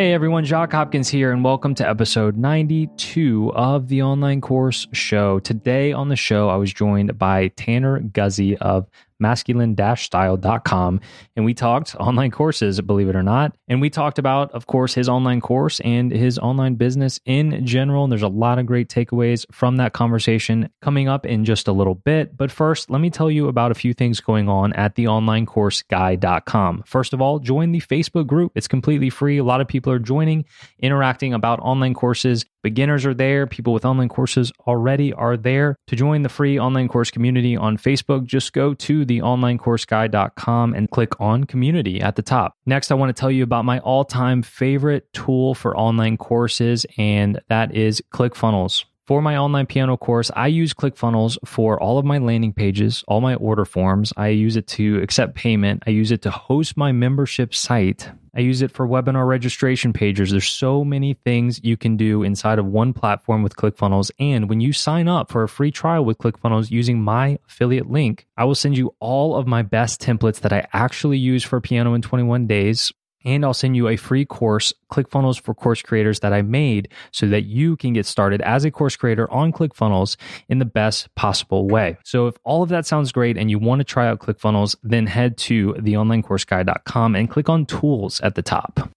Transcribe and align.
Hey 0.00 0.14
everyone, 0.14 0.46
Jacques 0.46 0.72
Hopkins 0.72 1.10
here, 1.10 1.30
and 1.30 1.44
welcome 1.44 1.74
to 1.74 1.86
episode 1.86 2.38
92 2.38 3.52
of 3.54 3.88
the 3.88 4.00
Online 4.00 4.40
Course 4.40 4.86
Show. 4.94 5.40
Today 5.40 5.92
on 5.92 6.08
the 6.08 6.16
show, 6.16 6.48
I 6.48 6.56
was 6.56 6.72
joined 6.72 7.18
by 7.18 7.48
Tanner 7.48 8.00
Guzy 8.00 8.56
of 8.62 8.88
masculine-style.com 9.20 11.00
and 11.36 11.44
we 11.44 11.54
talked 11.54 11.94
online 11.96 12.30
courses 12.30 12.80
believe 12.80 13.08
it 13.08 13.16
or 13.16 13.22
not. 13.22 13.54
And 13.68 13.80
we 13.80 13.90
talked 13.90 14.18
about 14.18 14.50
of 14.52 14.66
course 14.66 14.94
his 14.94 15.08
online 15.08 15.40
course 15.40 15.80
and 15.80 16.10
his 16.10 16.38
online 16.38 16.74
business 16.74 17.20
in 17.24 17.64
general 17.64 18.04
and 18.04 18.12
there's 18.12 18.22
a 18.22 18.28
lot 18.28 18.58
of 18.58 18.66
great 18.66 18.88
takeaways 18.88 19.44
from 19.52 19.76
that 19.76 19.92
conversation 19.92 20.68
coming 20.82 21.08
up 21.08 21.26
in 21.26 21.44
just 21.44 21.68
a 21.68 21.72
little 21.72 21.94
bit. 21.94 22.36
But 22.36 22.50
first 22.50 22.90
let 22.90 23.00
me 23.00 23.10
tell 23.10 23.30
you 23.30 23.48
about 23.48 23.70
a 23.70 23.74
few 23.74 23.94
things 23.94 24.20
going 24.20 24.48
on 24.48 24.72
at 24.72 24.94
the 24.94 25.04
onlinecourseguy.com 25.04 26.84
first 26.86 27.12
of 27.12 27.20
all 27.20 27.38
join 27.38 27.72
the 27.72 27.80
facebook 27.80 28.26
group. 28.26 28.52
It's 28.54 28.68
completely 28.68 29.10
free. 29.10 29.38
A 29.38 29.44
lot 29.44 29.60
of 29.60 29.68
people 29.68 29.92
are 29.92 29.98
joining 29.98 30.44
interacting 30.78 31.34
about 31.34 31.60
online 31.60 31.94
courses 31.94 32.44
Beginners 32.62 33.06
are 33.06 33.14
there. 33.14 33.46
People 33.46 33.72
with 33.72 33.84
online 33.84 34.08
courses 34.08 34.52
already 34.66 35.12
are 35.12 35.36
there. 35.36 35.76
To 35.86 35.96
join 35.96 36.22
the 36.22 36.28
free 36.28 36.58
online 36.58 36.88
course 36.88 37.10
community 37.10 37.56
on 37.56 37.76
Facebook, 37.76 38.24
just 38.24 38.52
go 38.52 38.74
to 38.74 39.06
theonlinecourseguy.com 39.06 40.74
and 40.74 40.90
click 40.90 41.18
on 41.20 41.44
community 41.44 42.00
at 42.00 42.16
the 42.16 42.22
top. 42.22 42.54
Next, 42.66 42.90
I 42.90 42.94
want 42.94 43.14
to 43.14 43.18
tell 43.18 43.30
you 43.30 43.42
about 43.42 43.64
my 43.64 43.78
all 43.80 44.04
time 44.04 44.42
favorite 44.42 45.12
tool 45.12 45.54
for 45.54 45.76
online 45.76 46.16
courses, 46.16 46.84
and 46.98 47.40
that 47.48 47.74
is 47.74 48.02
ClickFunnels. 48.12 48.84
For 49.10 49.20
my 49.20 49.36
online 49.36 49.66
piano 49.66 49.96
course, 49.96 50.30
I 50.36 50.46
use 50.46 50.72
ClickFunnels 50.72 51.36
for 51.44 51.82
all 51.82 51.98
of 51.98 52.04
my 52.04 52.18
landing 52.18 52.52
pages, 52.52 53.02
all 53.08 53.20
my 53.20 53.34
order 53.34 53.64
forms. 53.64 54.12
I 54.16 54.28
use 54.28 54.54
it 54.54 54.68
to 54.68 55.02
accept 55.02 55.34
payment. 55.34 55.82
I 55.84 55.90
use 55.90 56.12
it 56.12 56.22
to 56.22 56.30
host 56.30 56.76
my 56.76 56.92
membership 56.92 57.52
site. 57.52 58.08
I 58.36 58.38
use 58.38 58.62
it 58.62 58.70
for 58.70 58.86
webinar 58.86 59.26
registration 59.26 59.92
pages. 59.92 60.30
There's 60.30 60.48
so 60.48 60.84
many 60.84 61.14
things 61.14 61.58
you 61.64 61.76
can 61.76 61.96
do 61.96 62.22
inside 62.22 62.60
of 62.60 62.66
one 62.66 62.92
platform 62.92 63.42
with 63.42 63.56
ClickFunnels. 63.56 64.12
And 64.20 64.48
when 64.48 64.60
you 64.60 64.72
sign 64.72 65.08
up 65.08 65.28
for 65.32 65.42
a 65.42 65.48
free 65.48 65.72
trial 65.72 66.04
with 66.04 66.18
ClickFunnels 66.18 66.70
using 66.70 67.02
my 67.02 67.40
affiliate 67.48 67.90
link, 67.90 68.28
I 68.36 68.44
will 68.44 68.54
send 68.54 68.78
you 68.78 68.94
all 69.00 69.34
of 69.34 69.44
my 69.44 69.62
best 69.62 70.00
templates 70.00 70.38
that 70.42 70.52
I 70.52 70.68
actually 70.72 71.18
use 71.18 71.42
for 71.42 71.60
piano 71.60 71.94
in 71.94 72.02
21 72.02 72.46
days 72.46 72.92
and 73.24 73.44
I'll 73.44 73.54
send 73.54 73.76
you 73.76 73.88
a 73.88 73.96
free 73.96 74.24
course, 74.24 74.72
ClickFunnels 74.90 75.40
for 75.40 75.54
course 75.54 75.82
creators 75.82 76.20
that 76.20 76.32
I 76.32 76.42
made 76.42 76.88
so 77.12 77.26
that 77.28 77.44
you 77.44 77.76
can 77.76 77.92
get 77.92 78.06
started 78.06 78.40
as 78.42 78.64
a 78.64 78.70
course 78.70 78.96
creator 78.96 79.30
on 79.30 79.52
ClickFunnels 79.52 80.16
in 80.48 80.58
the 80.58 80.64
best 80.64 81.14
possible 81.14 81.68
way. 81.68 81.96
So 82.04 82.26
if 82.26 82.36
all 82.44 82.62
of 82.62 82.68
that 82.70 82.86
sounds 82.86 83.12
great 83.12 83.36
and 83.36 83.50
you 83.50 83.58
want 83.58 83.80
to 83.80 83.84
try 83.84 84.08
out 84.08 84.20
ClickFunnels, 84.20 84.76
then 84.82 85.06
head 85.06 85.36
to 85.38 85.74
theonlinecourseguy.com 85.74 87.16
and 87.16 87.30
click 87.30 87.48
on 87.48 87.66
tools 87.66 88.20
at 88.20 88.34
the 88.34 88.42
top. 88.42 88.90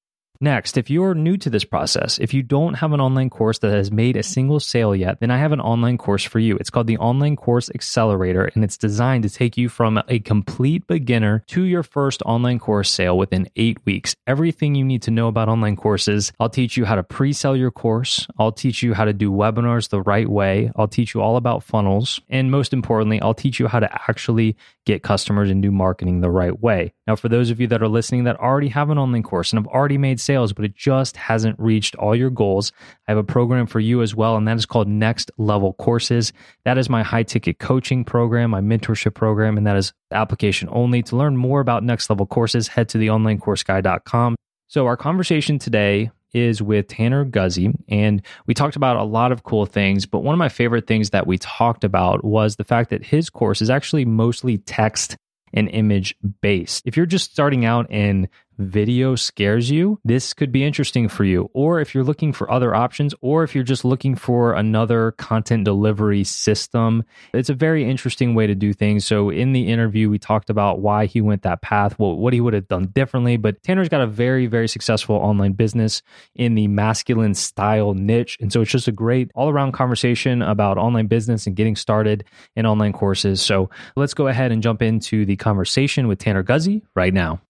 Next, 0.44 0.76
if 0.76 0.90
you're 0.90 1.16
new 1.16 1.38
to 1.38 1.50
this 1.50 1.64
process, 1.64 2.20
if 2.20 2.34
you 2.34 2.44
don't 2.44 2.74
have 2.74 2.92
an 2.92 3.00
online 3.00 3.30
course 3.30 3.60
that 3.60 3.72
has 3.72 3.94
made 3.94 4.18
a 4.18 4.20
mm-hmm. 4.20 4.30
single 4.30 4.60
sale 4.60 4.94
yet, 4.94 5.22
then 5.22 5.32
I 5.32 5.38
have 5.38 5.54
an 5.54 5.62
online 5.62 5.98
course 5.98 6.26
for 6.26 6.38
you. 6.38 6.58
It's 6.58 6.70
called 6.70 6.88
the 6.88 6.98
Online 6.98 7.38
Course 7.38 7.70
Accelerator, 7.74 8.52
and 8.54 8.62
it's 8.62 8.76
designed 8.76 9.24
to 9.24 9.30
take 9.30 9.56
you 9.56 9.70
from 9.70 10.04
a 10.10 10.20
complete 10.20 10.86
beginner 10.86 11.46
to 11.48 11.64
your 11.64 11.82
first 11.82 12.22
online 12.24 12.60
course 12.60 12.92
sale 12.92 13.18
within 13.18 13.48
eight 13.56 13.78
weeks. 13.86 14.18
Everything 14.28 14.76
you 14.76 14.84
need 14.84 15.04
to 15.04 15.12
know 15.12 15.30
about 15.30 15.48
online 15.48 15.78
courses. 15.78 16.34
I'll 16.42 16.50
teach 16.50 16.76
you 16.76 16.84
how 16.84 16.96
to 16.96 17.04
pre 17.04 17.32
sell 17.32 17.56
your 17.56 17.72
course. 17.72 18.28
I'll 18.38 18.52
teach 18.52 18.84
you 18.84 18.94
how 18.94 19.06
to 19.06 19.14
do 19.14 19.32
webinars 19.32 19.88
the 19.88 20.02
right 20.02 20.28
way. 20.28 20.74
I'll 20.76 20.90
teach 20.90 21.14
you 21.14 21.22
all 21.22 21.38
about 21.38 21.64
funnels. 21.64 22.20
And 22.28 22.52
most 22.52 22.74
importantly, 22.74 23.22
I'll 23.22 23.34
teach 23.34 23.62
you 23.62 23.70
how 23.70 23.80
to 23.80 23.90
actually 24.10 24.58
get 24.86 25.04
customers 25.04 25.50
and 25.50 25.62
do 25.62 25.72
marketing 25.72 26.20
the 26.20 26.30
right 26.30 26.62
way. 26.62 26.92
Now, 27.08 27.16
for 27.16 27.30
those 27.30 27.50
of 27.50 27.62
you 27.62 27.68
that 27.68 27.82
are 27.82 27.88
listening 27.88 28.26
that 28.26 28.40
already 28.42 28.68
have 28.68 28.90
an 28.90 28.98
online 28.98 29.24
course 29.24 29.54
and 29.54 29.60
have 29.60 29.74
already 29.74 29.98
made 29.98 30.20
sales, 30.20 30.33
sales, 30.34 30.52
but 30.52 30.66
it 30.66 30.76
just 30.76 31.16
hasn't 31.16 31.60
reached 31.60 31.96
all 31.96 32.16
your 32.16 32.32
goals, 32.32 32.72
I 33.08 33.12
have 33.12 33.20
a 33.20 33.24
program 33.24 33.68
for 33.68 33.80
you 33.80 34.02
as 34.02 34.16
well, 34.16 34.36
and 34.36 34.48
that 34.48 34.58
is 34.58 34.66
called 34.66 34.88
Next 34.88 35.30
Level 35.38 35.74
Courses. 35.74 36.34
That 36.66 36.80
is 36.80 36.90
my 36.90 37.04
high 37.04 37.22
ticket 37.22 37.60
coaching 37.60 38.04
program, 38.04 38.50
my 38.50 38.62
mentorship 38.62 39.14
program, 39.14 39.58
and 39.58 39.68
that 39.68 39.78
is 39.78 39.94
application 40.12 40.70
only. 40.72 41.04
To 41.04 41.16
learn 41.16 41.38
more 41.38 41.60
about 41.60 41.84
Next 41.84 42.10
Level 42.10 42.26
Courses, 42.26 42.68
head 42.68 42.90
to 42.90 42.98
the 42.98 43.08
onlinecourseguy.com. 43.08 44.36
So, 44.68 44.88
our 44.88 44.98
conversation 44.98 45.60
today 45.60 46.10
is 46.34 46.64
with 46.64 46.88
Tanner 46.88 47.26
Guzy. 47.26 47.76
and 47.88 48.24
we 48.48 48.56
talked 48.56 48.76
about 48.76 48.98
a 48.98 49.04
lot 49.04 49.32
of 49.32 49.44
cool 49.44 49.68
things. 49.68 50.08
But 50.08 50.24
one 50.24 50.34
of 50.34 50.40
my 50.40 50.50
favorite 50.50 50.88
things 50.88 51.12
that 51.12 51.28
we 51.28 51.38
talked 51.38 51.84
about 51.84 52.24
was 52.24 52.56
the 52.56 52.64
fact 52.64 52.90
that 52.90 53.06
his 53.06 53.30
course 53.30 53.62
is 53.62 53.70
actually 53.70 54.06
mostly 54.06 54.58
text 54.58 55.16
and 55.54 55.70
image 55.70 56.16
based. 56.42 56.88
If 56.88 56.98
you're 56.98 57.06
just 57.06 57.32
starting 57.32 57.66
out 57.66 57.92
in 57.92 58.28
video 58.58 59.16
scares 59.16 59.70
you, 59.70 60.00
this 60.04 60.34
could 60.34 60.52
be 60.52 60.64
interesting 60.64 61.08
for 61.08 61.24
you. 61.24 61.50
Or 61.54 61.80
if 61.80 61.94
you're 61.94 62.04
looking 62.04 62.34
for 62.34 62.50
other 62.52 62.76
options, 62.76 63.14
or 63.22 63.44
if 63.44 63.56
you're 63.56 63.64
just 63.64 63.86
looking 63.86 64.16
for 64.16 64.54
another 64.54 65.12
content 65.14 65.66
delivery 65.66 66.24
system, 66.24 67.04
it's 67.34 67.50
a 67.50 67.54
very 67.54 67.90
interesting 67.90 68.36
way 68.36 68.48
to 68.48 68.56
do 68.56 68.74
things. 68.74 69.06
So, 69.06 69.30
in 69.30 69.54
the 69.54 69.68
interview, 69.68 70.10
we 70.10 70.20
talked 70.20 70.50
about 70.50 70.80
why 70.80 71.06
he 71.06 71.22
went 71.22 71.44
that 71.44 71.62
path, 71.62 71.98
what, 72.00 72.18
what 72.18 72.34
he 72.34 72.42
would 72.42 72.54
have 72.54 72.68
done 72.68 72.88
differently. 72.88 73.38
But 73.38 73.62
Tanner's 73.64 73.90
got 73.90 74.02
a 74.02 74.08
very, 74.08 74.48
very 74.48 74.68
successful 74.68 75.16
online 75.16 75.54
business 75.54 76.02
in 76.36 76.56
the 76.56 76.68
masculine 76.68 77.34
style 77.34 77.94
niche. 77.94 78.38
And 78.42 78.52
so, 78.52 78.62
it's 78.62 78.72
just 78.72 78.88
a 78.88 78.92
great 78.92 79.32
all 79.36 79.50
around 79.50 79.72
conversation 79.72 80.42
about 80.42 80.78
online 80.78 81.08
business 81.08 81.48
and 81.48 81.56
getting 81.56 81.76
started 81.76 82.26
in 82.56 82.66
online 82.66 82.94
courses. 82.94 83.42
So, 83.42 83.70
let's 83.96 84.14
go 84.14 84.28
ahead 84.28 84.52
and 84.52 84.62
jump 84.62 84.82
into 84.82 85.26
the 85.26 85.36
conversation 85.36 86.08
with 86.08 86.20
Tanner 86.20 86.44
Guzy 86.44 86.82
right 86.96 87.14
now. 87.14 87.42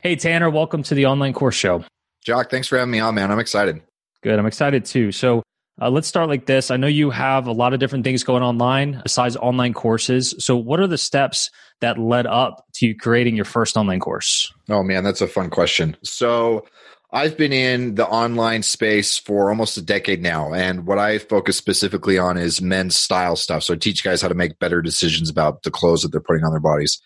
Hey, 0.00 0.16
Tanner, 0.16 0.48
welcome 0.48 0.82
to 0.84 0.94
the 0.94 1.06
Online 1.06 1.32
Course 1.32 1.56
Show. 1.56 1.84
Jock, 2.24 2.50
thanks 2.50 2.68
for 2.68 2.78
having 2.78 2.92
me 2.92 3.00
on, 3.00 3.14
man. 3.14 3.30
I'm 3.30 3.38
excited. 3.38 3.82
Good. 4.22 4.38
I'm 4.38 4.46
excited 4.46 4.84
too. 4.84 5.12
So, 5.12 5.42
uh, 5.80 5.90
let's 5.90 6.08
start 6.08 6.28
like 6.28 6.46
this. 6.46 6.70
I 6.70 6.76
know 6.76 6.86
you 6.86 7.10
have 7.10 7.46
a 7.46 7.52
lot 7.52 7.72
of 7.72 7.78
different 7.78 8.04
things 8.04 8.24
going 8.24 8.42
online 8.42 9.00
besides 9.02 9.36
online 9.36 9.74
courses. 9.74 10.34
So, 10.38 10.56
what 10.56 10.80
are 10.80 10.86
the 10.86 10.98
steps 10.98 11.50
that 11.80 11.98
led 11.98 12.26
up 12.26 12.64
to 12.74 12.86
you 12.86 12.96
creating 12.96 13.36
your 13.36 13.44
first 13.44 13.76
online 13.76 14.00
course? 14.00 14.52
Oh, 14.68 14.82
man, 14.82 15.04
that's 15.04 15.20
a 15.20 15.28
fun 15.28 15.50
question. 15.50 15.96
So, 16.02 16.66
I've 17.12 17.36
been 17.36 17.52
in 17.52 17.94
the 17.94 18.06
online 18.06 18.62
space 18.62 19.18
for 19.18 19.50
almost 19.50 19.76
a 19.76 19.82
decade 19.82 20.20
now. 20.20 20.52
And 20.52 20.86
what 20.86 20.98
I 20.98 21.18
focus 21.18 21.56
specifically 21.56 22.18
on 22.18 22.36
is 22.36 22.60
men's 22.60 22.96
style 22.96 23.36
stuff. 23.36 23.62
So, 23.62 23.74
I 23.74 23.76
teach 23.76 24.02
guys 24.02 24.22
how 24.22 24.28
to 24.28 24.34
make 24.34 24.58
better 24.58 24.82
decisions 24.82 25.30
about 25.30 25.62
the 25.62 25.70
clothes 25.70 26.02
that 26.02 26.12
they're 26.12 26.20
putting 26.20 26.44
on 26.44 26.50
their 26.50 26.60
bodies. 26.60 27.00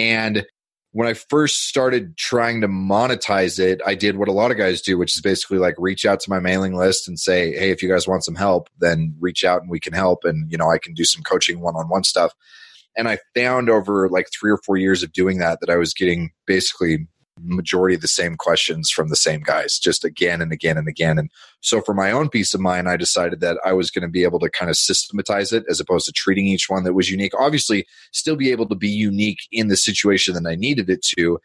And 0.00 0.46
when 0.92 1.06
I 1.06 1.12
first 1.12 1.68
started 1.68 2.16
trying 2.16 2.62
to 2.62 2.68
monetize 2.68 3.58
it, 3.58 3.80
I 3.86 3.94
did 3.94 4.16
what 4.16 4.28
a 4.28 4.32
lot 4.32 4.50
of 4.50 4.56
guys 4.56 4.80
do, 4.80 4.96
which 4.96 5.14
is 5.14 5.20
basically 5.20 5.58
like 5.58 5.74
reach 5.76 6.06
out 6.06 6.20
to 6.20 6.30
my 6.30 6.40
mailing 6.40 6.74
list 6.74 7.06
and 7.06 7.18
say, 7.18 7.52
Hey, 7.52 7.70
if 7.70 7.82
you 7.82 7.88
guys 7.88 8.08
want 8.08 8.24
some 8.24 8.34
help, 8.34 8.68
then 8.78 9.14
reach 9.20 9.44
out 9.44 9.60
and 9.60 9.70
we 9.70 9.78
can 9.78 9.92
help. 9.92 10.24
And, 10.24 10.50
you 10.50 10.56
know, 10.56 10.70
I 10.70 10.78
can 10.78 10.94
do 10.94 11.04
some 11.04 11.22
coaching 11.22 11.60
one 11.60 11.76
on 11.76 11.88
one 11.88 12.02
stuff. 12.02 12.32
And 12.96 13.08
I 13.08 13.18
found 13.36 13.68
over 13.68 14.08
like 14.08 14.28
three 14.32 14.50
or 14.50 14.58
four 14.64 14.78
years 14.78 15.02
of 15.02 15.12
doing 15.12 15.38
that, 15.38 15.60
that 15.60 15.70
I 15.70 15.76
was 15.76 15.94
getting 15.94 16.30
basically 16.46 17.06
majority 17.42 17.94
of 17.94 18.00
the 18.00 18.08
same 18.08 18.36
questions 18.36 18.90
from 18.90 19.08
the 19.08 19.16
same 19.16 19.40
guys 19.40 19.78
just 19.78 20.04
again 20.04 20.40
and 20.40 20.52
again 20.52 20.76
and 20.76 20.88
again. 20.88 21.18
And 21.18 21.30
so 21.60 21.80
for 21.80 21.94
my 21.94 22.10
own 22.10 22.28
peace 22.28 22.54
of 22.54 22.60
mind 22.60 22.88
i 22.88 22.96
decided 22.96 23.40
that 23.40 23.58
i 23.64 23.72
was 23.72 23.90
going 23.90 24.02
to 24.02 24.08
be 24.08 24.22
able 24.22 24.38
to 24.38 24.50
kind 24.50 24.70
of 24.70 24.76
systematize 24.76 25.52
it 25.52 25.64
as 25.68 25.80
opposed 25.80 26.06
to 26.06 26.12
treating 26.12 26.46
each 26.46 26.68
one 26.68 26.84
that 26.84 26.94
was 26.94 27.10
unique 27.10 27.32
obviously 27.38 27.86
still 28.12 28.36
be 28.36 28.50
able 28.50 28.66
to 28.66 28.74
be 28.74 28.88
unique 28.88 29.40
in 29.52 29.68
the 29.68 29.76
situation 29.76 30.34
that 30.34 30.48
i 30.48 30.54
needed 30.54 30.90
it 30.90 31.02
to. 31.02 31.38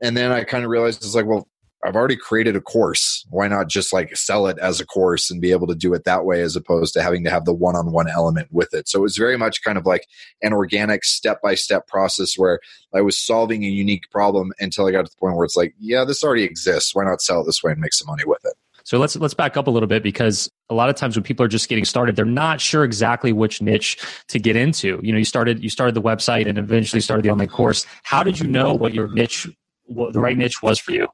And 0.00 0.16
then 0.16 0.32
i 0.32 0.44
kind 0.44 0.64
of 0.64 0.70
realized 0.70 1.02
it's 1.02 1.14
like 1.14 1.26
well 1.26 1.48
I've 1.84 1.96
already 1.96 2.16
created 2.16 2.54
a 2.54 2.60
course. 2.60 3.26
Why 3.30 3.48
not 3.48 3.68
just 3.68 3.92
like 3.92 4.16
sell 4.16 4.46
it 4.46 4.58
as 4.58 4.80
a 4.80 4.86
course 4.86 5.30
and 5.30 5.40
be 5.40 5.50
able 5.50 5.66
to 5.66 5.74
do 5.74 5.94
it 5.94 6.04
that 6.04 6.24
way 6.24 6.40
as 6.42 6.54
opposed 6.54 6.94
to 6.94 7.02
having 7.02 7.24
to 7.24 7.30
have 7.30 7.44
the 7.44 7.52
one 7.52 7.74
on 7.74 7.90
one 7.90 8.08
element 8.08 8.48
with 8.52 8.72
it? 8.72 8.88
So 8.88 9.00
it 9.00 9.02
was 9.02 9.16
very 9.16 9.36
much 9.36 9.62
kind 9.62 9.76
of 9.76 9.84
like 9.84 10.06
an 10.42 10.52
organic 10.52 11.04
step 11.04 11.42
by 11.42 11.54
step 11.56 11.88
process 11.88 12.34
where 12.36 12.60
I 12.94 13.00
was 13.00 13.18
solving 13.18 13.64
a 13.64 13.68
unique 13.68 14.10
problem 14.10 14.52
until 14.60 14.86
I 14.86 14.92
got 14.92 15.06
to 15.06 15.10
the 15.10 15.18
point 15.18 15.36
where 15.36 15.44
it's 15.44 15.56
like, 15.56 15.74
yeah, 15.78 16.04
this 16.04 16.22
already 16.22 16.44
exists. 16.44 16.94
Why 16.94 17.04
not 17.04 17.20
sell 17.20 17.40
it 17.40 17.46
this 17.46 17.62
way 17.62 17.72
and 17.72 17.80
make 17.80 17.94
some 17.94 18.06
money 18.06 18.24
with 18.24 18.44
it? 18.44 18.54
So 18.84 18.98
let's 18.98 19.14
let's 19.16 19.34
back 19.34 19.56
up 19.56 19.66
a 19.68 19.70
little 19.70 19.86
bit 19.86 20.02
because 20.02 20.50
a 20.68 20.74
lot 20.74 20.88
of 20.88 20.96
times 20.96 21.16
when 21.16 21.22
people 21.22 21.44
are 21.44 21.48
just 21.48 21.68
getting 21.68 21.84
started, 21.84 22.16
they're 22.16 22.24
not 22.24 22.60
sure 22.60 22.84
exactly 22.84 23.32
which 23.32 23.62
niche 23.62 23.98
to 24.28 24.38
get 24.38 24.56
into. 24.56 25.00
You 25.02 25.12
know, 25.12 25.18
you 25.18 25.24
started 25.24 25.62
you 25.62 25.70
started 25.70 25.94
the 25.94 26.02
website 26.02 26.48
and 26.48 26.58
eventually 26.58 27.00
started 27.00 27.24
the 27.24 27.30
online 27.30 27.48
course. 27.48 27.86
How 28.02 28.22
did 28.22 28.40
you 28.40 28.48
know 28.48 28.74
what 28.74 28.92
your 28.92 29.08
niche 29.08 29.48
what 29.84 30.12
the 30.12 30.20
right 30.20 30.36
niche 30.36 30.62
was 30.62 30.78
for 30.78 30.92
you? 30.92 31.08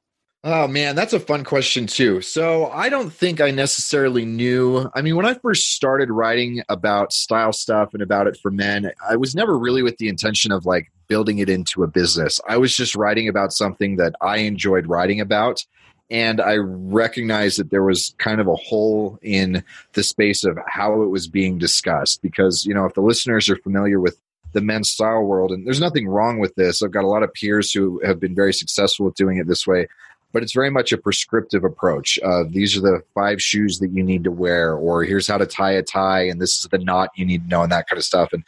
Oh 0.44 0.68
man, 0.68 0.94
that's 0.94 1.12
a 1.12 1.20
fun 1.20 1.42
question 1.42 1.88
too. 1.88 2.20
So 2.20 2.66
I 2.70 2.88
don't 2.88 3.12
think 3.12 3.40
I 3.40 3.50
necessarily 3.50 4.24
knew. 4.24 4.88
I 4.94 5.02
mean, 5.02 5.16
when 5.16 5.26
I 5.26 5.34
first 5.34 5.72
started 5.72 6.10
writing 6.10 6.62
about 6.68 7.12
style 7.12 7.52
stuff 7.52 7.92
and 7.92 8.02
about 8.02 8.28
it 8.28 8.36
for 8.36 8.52
men, 8.52 8.92
I 9.08 9.16
was 9.16 9.34
never 9.34 9.58
really 9.58 9.82
with 9.82 9.96
the 9.98 10.08
intention 10.08 10.52
of 10.52 10.64
like 10.64 10.92
building 11.08 11.40
it 11.40 11.48
into 11.48 11.82
a 11.82 11.88
business. 11.88 12.40
I 12.48 12.56
was 12.56 12.76
just 12.76 12.94
writing 12.94 13.28
about 13.28 13.52
something 13.52 13.96
that 13.96 14.14
I 14.20 14.38
enjoyed 14.38 14.86
writing 14.86 15.20
about. 15.20 15.64
And 16.10 16.40
I 16.40 16.56
recognized 16.56 17.58
that 17.58 17.70
there 17.70 17.82
was 17.82 18.14
kind 18.18 18.40
of 18.40 18.46
a 18.46 18.56
hole 18.56 19.18
in 19.20 19.64
the 19.94 20.02
space 20.04 20.44
of 20.44 20.56
how 20.66 21.02
it 21.02 21.08
was 21.08 21.26
being 21.26 21.58
discussed. 21.58 22.22
Because, 22.22 22.64
you 22.64 22.72
know, 22.72 22.84
if 22.84 22.94
the 22.94 23.02
listeners 23.02 23.50
are 23.50 23.56
familiar 23.56 24.00
with 24.00 24.16
the 24.52 24.62
men's 24.62 24.88
style 24.88 25.24
world, 25.24 25.50
and 25.50 25.66
there's 25.66 25.80
nothing 25.80 26.08
wrong 26.08 26.38
with 26.38 26.54
this, 26.54 26.80
I've 26.80 26.92
got 26.92 27.04
a 27.04 27.08
lot 27.08 27.22
of 27.22 27.34
peers 27.34 27.72
who 27.72 28.00
have 28.04 28.18
been 28.18 28.34
very 28.34 28.54
successful 28.54 29.04
with 29.04 29.16
doing 29.16 29.36
it 29.36 29.46
this 29.46 29.66
way 29.66 29.88
but 30.32 30.42
it's 30.42 30.52
very 30.52 30.70
much 30.70 30.92
a 30.92 30.98
prescriptive 30.98 31.64
approach. 31.64 32.18
Uh, 32.24 32.44
these 32.48 32.76
are 32.76 32.80
the 32.80 33.02
five 33.14 33.40
shoes 33.40 33.78
that 33.78 33.90
you 33.90 34.02
need 34.02 34.24
to 34.24 34.30
wear, 34.30 34.74
or 34.74 35.04
here's 35.04 35.26
how 35.26 35.38
to 35.38 35.46
tie 35.46 35.72
a 35.72 35.82
tie, 35.82 36.22
and 36.22 36.40
this 36.40 36.58
is 36.58 36.68
the 36.70 36.78
knot 36.78 37.10
you 37.16 37.24
need 37.24 37.44
to 37.44 37.48
know, 37.48 37.62
and 37.62 37.72
that 37.72 37.88
kind 37.88 37.98
of 37.98 38.04
stuff. 38.04 38.32
And 38.32 38.44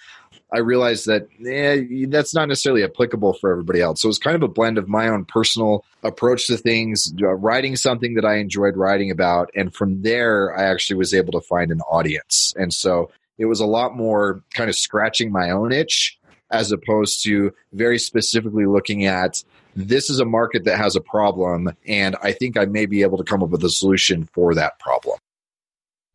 I 0.52 0.58
realized 0.58 1.06
that 1.06 1.28
eh, 1.46 2.06
that's 2.08 2.34
not 2.34 2.48
necessarily 2.48 2.82
applicable 2.82 3.34
for 3.34 3.50
everybody 3.50 3.80
else. 3.80 4.02
So 4.02 4.08
it's 4.08 4.18
kind 4.18 4.36
of 4.36 4.42
a 4.42 4.48
blend 4.48 4.78
of 4.78 4.88
my 4.88 5.08
own 5.08 5.24
personal 5.24 5.84
approach 6.02 6.48
to 6.48 6.56
things, 6.56 7.12
uh, 7.22 7.28
writing 7.34 7.76
something 7.76 8.14
that 8.14 8.24
I 8.24 8.36
enjoyed 8.36 8.76
writing 8.76 9.10
about, 9.10 9.50
and 9.54 9.74
from 9.74 10.02
there, 10.02 10.56
I 10.56 10.64
actually 10.64 10.96
was 10.96 11.14
able 11.14 11.32
to 11.32 11.40
find 11.40 11.70
an 11.70 11.80
audience. 11.82 12.52
And 12.56 12.74
so 12.74 13.10
it 13.38 13.46
was 13.46 13.60
a 13.60 13.66
lot 13.66 13.96
more 13.96 14.42
kind 14.52 14.68
of 14.68 14.76
scratching 14.76 15.32
my 15.32 15.50
own 15.50 15.72
itch 15.72 16.18
as 16.50 16.72
opposed 16.72 17.22
to 17.24 17.52
very 17.72 17.98
specifically 17.98 18.66
looking 18.66 19.06
at 19.06 19.42
this 19.74 20.10
is 20.10 20.20
a 20.20 20.24
market 20.24 20.64
that 20.64 20.78
has 20.78 20.96
a 20.96 21.00
problem, 21.00 21.70
and 21.86 22.16
I 22.22 22.32
think 22.32 22.56
I 22.56 22.64
may 22.66 22.86
be 22.86 23.02
able 23.02 23.18
to 23.18 23.24
come 23.24 23.42
up 23.42 23.50
with 23.50 23.64
a 23.64 23.70
solution 23.70 24.24
for 24.32 24.54
that 24.54 24.78
problem. 24.78 25.18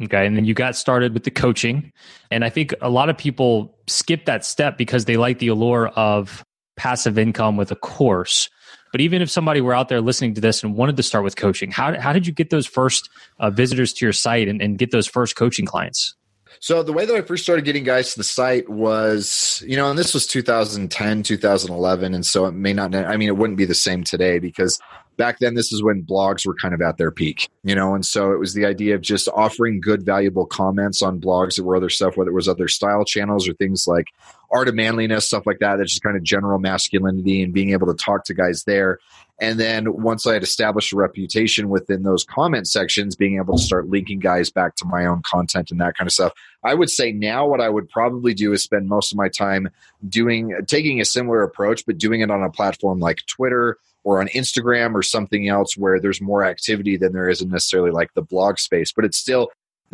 Okay. 0.03 0.25
And 0.25 0.35
then 0.35 0.45
you 0.45 0.53
got 0.53 0.75
started 0.75 1.13
with 1.13 1.23
the 1.23 1.31
coaching. 1.31 1.91
And 2.29 2.43
I 2.43 2.49
think 2.49 2.73
a 2.81 2.89
lot 2.89 3.09
of 3.09 3.17
people 3.17 3.77
skip 3.87 4.25
that 4.25 4.43
step 4.43 4.77
because 4.77 5.05
they 5.05 5.15
like 5.15 5.39
the 5.39 5.47
allure 5.47 5.87
of 5.87 6.43
passive 6.75 7.17
income 7.17 7.55
with 7.55 7.71
a 7.71 7.75
course. 7.75 8.49
But 8.91 9.01
even 9.01 9.21
if 9.21 9.29
somebody 9.29 9.61
were 9.61 9.73
out 9.73 9.89
there 9.89 10.01
listening 10.01 10.33
to 10.35 10.41
this 10.41 10.63
and 10.63 10.75
wanted 10.75 10.97
to 10.97 11.03
start 11.03 11.23
with 11.23 11.35
coaching, 11.35 11.71
how, 11.71 11.99
how 11.99 12.13
did 12.13 12.27
you 12.27 12.33
get 12.33 12.49
those 12.49 12.65
first 12.65 13.09
uh, 13.39 13.49
visitors 13.49 13.93
to 13.93 14.05
your 14.05 14.13
site 14.13 14.47
and, 14.47 14.61
and 14.61 14.77
get 14.77 14.91
those 14.91 15.07
first 15.07 15.35
coaching 15.35 15.65
clients? 15.65 16.15
So 16.59 16.83
the 16.83 16.93
way 16.93 17.05
that 17.05 17.15
I 17.15 17.21
first 17.21 17.43
started 17.43 17.65
getting 17.65 17.83
guys 17.83 18.11
to 18.13 18.19
the 18.19 18.23
site 18.23 18.69
was, 18.69 19.63
you 19.65 19.75
know, 19.75 19.89
and 19.89 19.97
this 19.97 20.13
was 20.13 20.27
2010, 20.27 21.23
2011, 21.23 22.13
and 22.13 22.25
so 22.25 22.45
it 22.45 22.53
may 22.53 22.73
not. 22.73 22.95
I 22.95 23.17
mean, 23.17 23.29
it 23.29 23.37
wouldn't 23.37 23.57
be 23.57 23.65
the 23.65 23.75
same 23.75 24.03
today 24.03 24.39
because 24.39 24.79
back 25.17 25.39
then 25.39 25.53
this 25.53 25.71
is 25.71 25.81
when 25.81 26.03
blogs 26.03 26.45
were 26.45 26.55
kind 26.55 26.73
of 26.73 26.81
at 26.81 26.97
their 26.97 27.11
peak, 27.11 27.49
you 27.63 27.75
know, 27.75 27.95
and 27.95 28.05
so 28.05 28.31
it 28.31 28.39
was 28.39 28.53
the 28.53 28.65
idea 28.65 28.95
of 28.95 29.01
just 29.01 29.27
offering 29.29 29.79
good, 29.79 30.03
valuable 30.03 30.45
comments 30.45 31.01
on 31.01 31.21
blogs 31.21 31.55
that 31.55 31.63
were 31.63 31.75
other 31.75 31.89
stuff, 31.89 32.17
whether 32.17 32.29
it 32.29 32.33
was 32.33 32.47
other 32.47 32.67
style 32.67 33.05
channels 33.05 33.47
or 33.47 33.53
things 33.53 33.87
like 33.87 34.07
art 34.51 34.67
of 34.67 34.75
manliness, 34.75 35.27
stuff 35.27 35.45
like 35.45 35.59
that. 35.59 35.77
That's 35.77 35.91
just 35.91 36.03
kind 36.03 36.17
of 36.17 36.23
general 36.23 36.59
masculinity 36.59 37.41
and 37.41 37.53
being 37.53 37.71
able 37.71 37.87
to 37.87 37.93
talk 37.93 38.25
to 38.25 38.33
guys 38.33 38.63
there. 38.65 38.99
And 39.39 39.59
then 39.59 40.01
once 40.01 40.25
I 40.25 40.33
had 40.33 40.43
established 40.43 40.93
a 40.93 40.95
reputation 40.95 41.69
within 41.69 42.03
those 42.03 42.23
comment 42.23 42.67
sections, 42.67 43.15
being 43.15 43.37
able 43.37 43.57
to 43.57 43.63
start 43.63 43.89
linking 43.89 44.19
guys 44.19 44.49
back 44.49 44.75
to 44.75 44.85
my 44.85 45.05
own 45.05 45.21
content 45.23 45.71
and 45.71 45.81
that 45.81 45.97
kind 45.97 46.07
of 46.07 46.13
stuff. 46.13 46.33
I 46.63 46.73
would 46.73 46.89
say 46.89 47.11
now 47.11 47.45
what 47.45 47.59
I 47.59 47.67
would 47.67 47.89
probably 47.89 48.33
do 48.33 48.53
is 48.53 48.63
spend 48.63 48.87
most 48.87 49.11
of 49.11 49.17
my 49.17 49.27
time 49.27 49.69
doing 50.07 50.55
taking 50.67 51.01
a 51.01 51.05
similar 51.05 51.43
approach, 51.43 51.85
but 51.85 51.97
doing 51.97 52.21
it 52.21 52.31
on 52.31 52.43
a 52.43 52.49
platform 52.49 52.99
like 52.99 53.25
Twitter 53.27 53.77
or 54.05 54.21
on 54.21 54.27
Instagram 54.29 54.93
or 54.93 55.03
something 55.03 55.49
else 55.49 55.75
where 55.75 55.99
there's 55.99 56.21
more 56.21 56.45
activity 56.45 56.95
than 56.95 57.11
there 57.11 57.29
isn't 57.29 57.51
necessarily 57.51 57.91
like 57.91 58.13
the 58.13 58.21
blog 58.21 58.57
space. 58.57 58.93
But 58.93 59.03
it's 59.03 59.17
still 59.17 59.49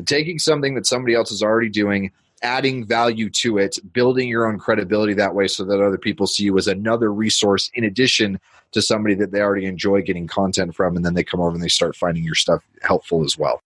taking 0.06 0.38
something 0.38 0.76
that 0.76 0.86
somebody 0.86 1.16
else 1.16 1.32
is 1.32 1.42
already 1.42 1.70
doing, 1.70 2.12
adding 2.42 2.86
value 2.86 3.30
to 3.30 3.58
it, 3.58 3.78
building 3.94 4.28
your 4.28 4.48
own 4.48 4.58
credibility 4.58 5.14
that 5.14 5.36
way 5.36 5.48
so 5.48 5.64
that 5.64 5.82
other 5.82 5.98
people 5.98 6.28
see 6.28 6.44
you 6.44 6.58
as 6.58 6.68
another 6.68 7.14
resource 7.14 7.70
in 7.74 7.84
addition 7.84 8.40
to 8.72 8.82
somebody 8.82 9.16
that 9.16 9.32
they 9.32 9.42
already 9.42 9.66
enjoy 9.66 10.02
getting 10.02 10.28
content 10.28 10.76
from. 10.76 10.96
And 10.96 11.06
then 11.06 11.14
they 11.14 11.24
come 11.24 11.40
over 11.40 11.54
and 11.54 11.64
they 11.64 11.68
start 11.68 11.96
finding 11.96 12.24
your 12.24 12.36
stuff 12.36 12.64
helpful 12.82 13.24
as 13.24 13.38
well. 13.38 13.62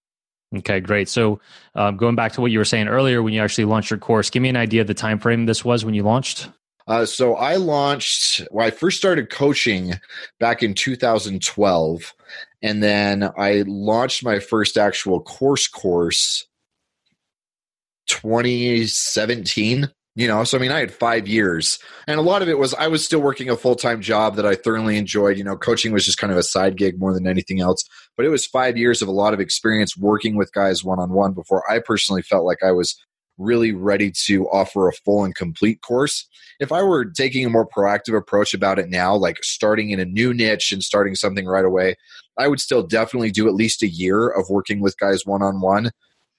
Okay, 0.56 0.80
great. 0.80 1.10
So, 1.10 1.40
um, 1.74 1.98
going 1.98 2.16
back 2.16 2.34
to 2.34 2.42
what 2.42 2.52
you 2.52 2.60
were 2.60 2.66
saying 2.66 2.88
earlier, 2.88 3.22
when 3.22 3.34
you 3.34 3.42
actually 3.42 3.66
launched 3.66 3.90
your 3.90 4.00
course, 4.00 4.30
give 4.30 4.42
me 4.42 4.50
an 4.50 4.56
idea 4.56 4.82
of 4.82 4.88
the 4.88 4.94
time 4.94 5.20
frame 5.20 5.46
this 5.46 5.66
was 5.66 5.84
when 5.84 5.94
you 5.94 6.04
launched. 6.04 6.50
Uh, 6.88 7.06
so 7.06 7.36
I 7.36 7.56
launched. 7.56 8.48
Well, 8.52 8.66
I 8.66 8.72
first 8.72 8.98
started 8.98 9.30
coaching 9.30 9.94
back 10.40 10.62
in 10.62 10.76
2012, 10.76 12.14
and 12.62 12.84
then 12.84 13.30
I 13.38 13.64
launched 13.66 14.24
my 14.24 14.40
first 14.40 14.78
actual 14.78 15.20
course 15.20 15.68
course 15.68 16.46
2017 18.08 19.90
you 20.18 20.30
know? 20.30 20.44
So 20.46 20.58
i 20.58 20.62
mean 20.62 20.72
i 20.72 20.80
had 20.80 20.94
five 20.94 21.28
years 21.28 21.78
and 22.08 22.20
a 22.20 22.24
lot 22.24 22.42
of 22.42 22.50
it 22.50 22.58
was 22.58 22.74
i 22.76 22.88
was 22.88 23.04
still 23.04 23.22
working 23.22 23.50
a 23.50 23.58
full-time 23.58 24.02
job 24.02 24.36
that 24.36 24.46
i 24.46 24.56
thoroughly 24.56 24.98
enjoyed. 24.98 25.38
You 25.38 25.44
know 25.44 25.58
coaching 25.58 25.92
was 25.92 26.06
just 26.06 26.18
kind 26.18 26.32
of 26.32 26.40
a 26.40 26.44
side 26.44 26.78
gig 26.78 27.00
more 27.00 27.14
than 27.14 27.28
anything 27.28 27.60
else 27.60 27.84
but 28.18 28.26
it 28.26 28.30
was 28.30 28.46
five 28.46 28.78
years 28.78 29.02
of 29.02 29.08
a 29.08 29.12
lot 29.12 29.34
of 29.34 29.40
experience 29.40 29.98
working 29.98 30.36
with 30.36 30.54
guys 30.54 30.84
one-on-one 30.84 31.34
before 31.34 31.70
i 31.70 31.80
personally 31.80 32.22
felt 32.22 32.46
like 32.46 32.64
i 32.64 32.72
was 32.72 32.96
really 33.38 33.74
ready 33.74 34.14
to 34.26 34.48
offer 34.48 34.88
a 34.88 34.94
full 34.94 35.26
and 35.26 35.36
complete 35.36 35.82
course. 35.82 36.26
If 36.62 36.72
i 36.72 36.82
were 36.82 37.04
taking 37.04 37.46
a 37.46 37.50
more 37.50 37.68
proactive 37.68 38.18
approach 38.18 38.54
about 38.54 38.80
it 38.80 38.90
now 38.90 39.14
like 39.16 39.44
starting 39.44 39.90
in 39.90 40.00
a 40.00 40.06
new 40.06 40.34
niche 40.34 40.72
and 40.72 40.82
starting 40.82 41.16
something 41.16 41.46
right 41.46 41.66
away 41.66 41.96
i 42.38 42.48
would 42.48 42.62
still 42.62 42.82
definitely 42.84 43.32
do 43.32 43.50
at 43.50 43.54
least 43.54 43.84
a 43.84 43.90
year 43.90 44.30
of 44.30 44.50
working 44.50 44.80
with 44.80 44.98
guys 44.98 45.26
one-on-one 45.26 45.92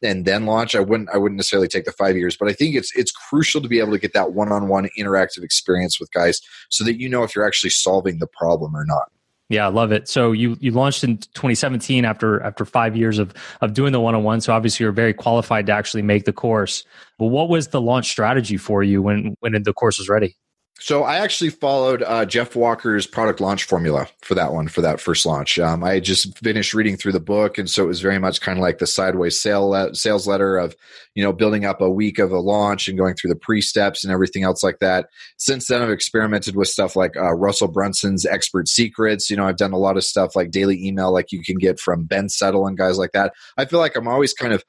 and 0.03 0.25
then 0.25 0.47
launch 0.47 0.75
i 0.75 0.81
wouldn't 0.81 1.09
i 1.13 1.17
wouldn't 1.17 1.37
necessarily 1.37 1.69
take 1.69 1.85
the 1.85 1.93
five 1.93 2.17
years 2.17 2.37
but 2.37 2.49
i 2.49 2.53
think 2.53 2.75
it's 2.75 2.95
it's 2.97 3.11
crucial 3.11 3.61
to 3.61 3.69
be 3.69 3.79
able 3.79 3.93
to 3.93 3.99
get 3.99 4.13
that 4.13 4.33
one-on-one 4.33 4.89
interactive 4.99 5.43
experience 5.43 5.99
with 5.99 6.11
guys 6.13 6.41
so 6.71 6.85
that 6.85 7.01
you 7.01 7.09
know 7.09 7.23
if 7.23 7.35
you're 7.35 7.47
actually 7.47 7.71
solving 7.71 8.19
the 8.19 8.27
problem 8.27 8.75
or 8.77 8.85
not 8.85 9.11
yeah, 9.49 9.67
I 9.67 9.69
love 9.69 9.93
it. 9.93 10.09
So 10.09 10.33
you 10.33 10.57
you 10.59 10.73
launched 10.73 11.05
in 11.05 11.19
2017 11.19 12.05
after 12.05 12.43
after 12.43 12.65
five 12.65 12.97
years 12.97 13.19
of 13.19 13.33
of 13.61 13.75
doing 13.75 13.93
the 13.93 14.01
one 14.01 14.17
on 14.17 14.25
one. 14.25 14.41
So 14.41 14.53
obviously 14.53 14.83
you're 14.83 14.93
very 14.93 15.15
qualified 15.15 15.67
to 15.67 15.73
actually 15.73 16.03
make 16.03 16.25
the 16.25 16.33
course. 16.33 16.85
But 17.19 17.27
what 17.27 17.49
was 17.49 17.69
the 17.69 17.81
launch 17.81 18.09
strategy 18.09 18.57
for 18.57 18.83
you 18.83 19.03
when 19.03 19.37
when 19.41 19.63
the 19.63 19.73
course 19.73 19.99
was 19.99 20.09
ready? 20.09 20.37
So 20.79 21.05
I 21.05 21.17
actually 21.17 21.51
followed 21.51 22.03
uh, 22.03 22.27
Jeff 22.27 22.55
Walker's 22.55 23.07
product 23.07 23.41
launch 23.41 23.65
formula 23.65 24.09
for 24.21 24.35
that 24.35 24.53
one 24.53 24.69
for 24.69 24.83
that 24.83 25.01
first 25.01 25.25
launch. 25.25 25.59
Um, 25.59 25.83
I 25.83 26.01
just 26.01 26.39
finished 26.39 26.75
reading 26.75 26.99
through 26.99 27.13
the 27.13 27.21
book, 27.21 27.57
and 27.57 27.69
so 27.69 27.85
it 27.85 27.89
was 27.89 28.03
very 28.03 28.19
much 28.19 28.43
kind 28.43 28.59
of 28.59 28.63
like 28.63 28.77
the 28.77 28.87
sideways 28.87 29.41
sale 29.41 29.71
le- 29.71 29.95
sales 29.95 30.29
letter 30.29 30.59
of 30.59 30.77
you 31.15 31.25
know 31.25 31.33
building 31.33 31.65
up 31.65 31.81
a 31.81 31.91
week 31.91 32.19
of 32.19 32.31
a 32.31 32.39
launch 32.39 32.89
and 32.89 32.99
going 32.99 33.15
through 33.15 33.31
the 33.31 33.37
pre 33.37 33.63
steps 33.63 34.05
and 34.05 34.13
everything 34.13 34.43
else 34.43 34.63
like 34.63 34.79
that. 34.81 35.09
Since 35.39 35.67
then, 35.67 35.81
I've 35.81 35.91
experimented 35.91 36.57
with 36.57 36.69
stuff 36.69 36.95
like 36.95 37.17
uh, 37.17 37.33
Russell 37.33 37.69
Brunson's 37.69 38.27
Expert 38.27 38.69
Secrets. 38.69 39.31
You 39.31 39.39
know, 39.39 39.47
I've 39.47 39.57
done 39.57 39.73
a 39.73 39.79
lot 39.79 39.97
of 39.97 40.05
stuff 40.05 40.37
like 40.37 40.51
daily 40.51 40.87
email, 40.87 41.11
like 41.11 41.33
you 41.33 41.43
can 41.43 41.57
get 41.57 41.81
from 41.81 42.05
Ben 42.05 42.29
Settle 42.29 42.67
and 42.67 42.77
guys 42.77 42.99
like 42.99 43.13
that. 43.13 43.33
I 43.57 43.65
feel 43.65 43.79
like 43.79 43.97
I'm 43.97 44.09
always 44.09 44.35
kind 44.35 44.53
of 44.53 44.63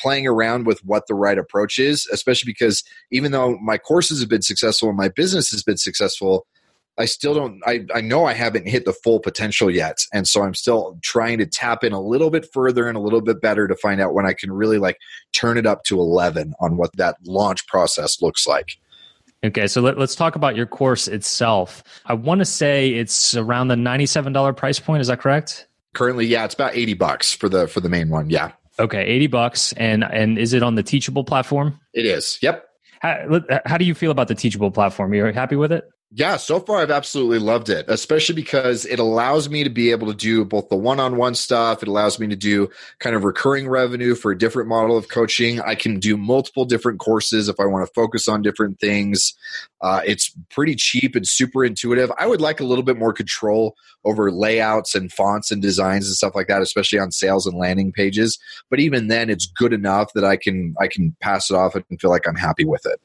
playing 0.00 0.26
around 0.26 0.66
with 0.66 0.84
what 0.84 1.06
the 1.06 1.14
right 1.14 1.38
approach 1.38 1.78
is, 1.78 2.06
especially 2.12 2.50
because 2.50 2.82
even 3.10 3.32
though 3.32 3.58
my 3.58 3.78
courses 3.78 4.20
have 4.20 4.28
been 4.28 4.42
successful 4.42 4.88
and 4.88 4.96
my 4.96 5.08
business 5.08 5.50
has 5.50 5.62
been 5.62 5.76
successful, 5.76 6.46
I 6.98 7.06
still 7.06 7.34
don't 7.34 7.60
I, 7.66 7.86
I 7.94 8.00
know 8.00 8.26
I 8.26 8.34
haven't 8.34 8.68
hit 8.68 8.84
the 8.84 8.92
full 8.92 9.20
potential 9.20 9.70
yet. 9.70 9.98
And 10.12 10.28
so 10.28 10.42
I'm 10.42 10.54
still 10.54 10.98
trying 11.02 11.38
to 11.38 11.46
tap 11.46 11.82
in 11.82 11.92
a 11.92 12.00
little 12.00 12.30
bit 12.30 12.46
further 12.52 12.86
and 12.86 12.96
a 12.96 13.00
little 13.00 13.22
bit 13.22 13.40
better 13.40 13.66
to 13.66 13.76
find 13.76 14.00
out 14.00 14.12
when 14.12 14.26
I 14.26 14.34
can 14.34 14.52
really 14.52 14.78
like 14.78 14.98
turn 15.32 15.56
it 15.56 15.66
up 15.66 15.84
to 15.84 15.98
11 15.98 16.52
on 16.60 16.76
what 16.76 16.94
that 16.96 17.16
launch 17.24 17.66
process 17.66 18.20
looks 18.20 18.46
like. 18.46 18.76
Okay, 19.42 19.66
so 19.66 19.80
let, 19.80 19.96
us 19.96 20.14
talk 20.14 20.36
about 20.36 20.54
your 20.54 20.66
course 20.66 21.08
itself. 21.08 21.82
I 22.04 22.12
want 22.12 22.40
to 22.40 22.44
say 22.44 22.90
it's 22.90 23.34
around 23.34 23.68
the 23.68 23.74
$97 23.74 24.54
price 24.54 24.78
point, 24.78 25.00
is 25.00 25.06
that 25.06 25.18
correct? 25.20 25.66
Currently, 25.94 26.26
yeah, 26.26 26.44
it's 26.44 26.52
about 26.52 26.76
80 26.76 26.94
bucks 26.94 27.32
for 27.32 27.48
the 27.48 27.66
for 27.66 27.80
the 27.80 27.88
main 27.88 28.10
one. 28.10 28.28
Yeah. 28.28 28.52
Okay, 28.80 29.04
80 29.04 29.26
bucks. 29.28 29.72
And 29.74 30.02
and 30.04 30.38
is 30.38 30.52
it 30.52 30.62
on 30.62 30.74
the 30.74 30.82
Teachable 30.82 31.22
platform? 31.22 31.78
It 31.92 32.06
is. 32.06 32.38
Yep. 32.42 32.64
How, 33.00 33.40
how 33.64 33.78
do 33.78 33.84
you 33.84 33.94
feel 33.94 34.10
about 34.10 34.28
the 34.28 34.34
Teachable 34.34 34.70
platform? 34.70 35.14
You're 35.14 35.28
you 35.28 35.32
happy 35.32 35.56
with 35.56 35.72
it? 35.72 35.84
Yeah, 36.12 36.38
so 36.38 36.58
far 36.58 36.78
I've 36.78 36.90
absolutely 36.90 37.38
loved 37.38 37.68
it, 37.68 37.84
especially 37.86 38.34
because 38.34 38.84
it 38.84 38.98
allows 38.98 39.48
me 39.48 39.62
to 39.62 39.70
be 39.70 39.92
able 39.92 40.08
to 40.08 40.14
do 40.14 40.44
both 40.44 40.68
the 40.68 40.74
one 40.74 40.98
on 40.98 41.16
one 41.16 41.36
stuff. 41.36 41.82
It 41.84 41.88
allows 41.88 42.18
me 42.18 42.26
to 42.26 42.34
do 42.34 42.68
kind 42.98 43.14
of 43.14 43.22
recurring 43.22 43.68
revenue 43.68 44.16
for 44.16 44.32
a 44.32 44.38
different 44.38 44.68
model 44.68 44.96
of 44.96 45.08
coaching. 45.08 45.60
I 45.60 45.76
can 45.76 46.00
do 46.00 46.16
multiple 46.16 46.64
different 46.64 46.98
courses 46.98 47.48
if 47.48 47.60
I 47.60 47.64
want 47.66 47.86
to 47.86 47.92
focus 47.94 48.26
on 48.26 48.42
different 48.42 48.80
things. 48.80 49.34
Uh, 49.82 50.00
it's 50.04 50.34
pretty 50.50 50.74
cheap 50.74 51.14
and 51.14 51.26
super 51.28 51.64
intuitive. 51.64 52.10
I 52.18 52.26
would 52.26 52.40
like 52.40 52.58
a 52.58 52.64
little 52.64 52.84
bit 52.84 52.98
more 52.98 53.12
control 53.12 53.76
over 54.04 54.32
layouts 54.32 54.96
and 54.96 55.12
fonts 55.12 55.52
and 55.52 55.62
designs 55.62 56.06
and 56.06 56.16
stuff 56.16 56.34
like 56.34 56.48
that, 56.48 56.60
especially 56.60 56.98
on 56.98 57.12
sales 57.12 57.46
and 57.46 57.56
landing 57.56 57.92
pages. 57.92 58.36
But 58.68 58.80
even 58.80 59.06
then, 59.06 59.30
it's 59.30 59.46
good 59.46 59.72
enough 59.72 60.12
that 60.14 60.24
I 60.24 60.36
can 60.36 60.74
I 60.80 60.88
can 60.88 61.14
pass 61.20 61.50
it 61.50 61.54
off 61.54 61.76
and 61.76 61.84
feel 62.00 62.10
like 62.10 62.26
I'm 62.26 62.34
happy 62.34 62.64
with 62.64 62.84
it. 62.84 63.00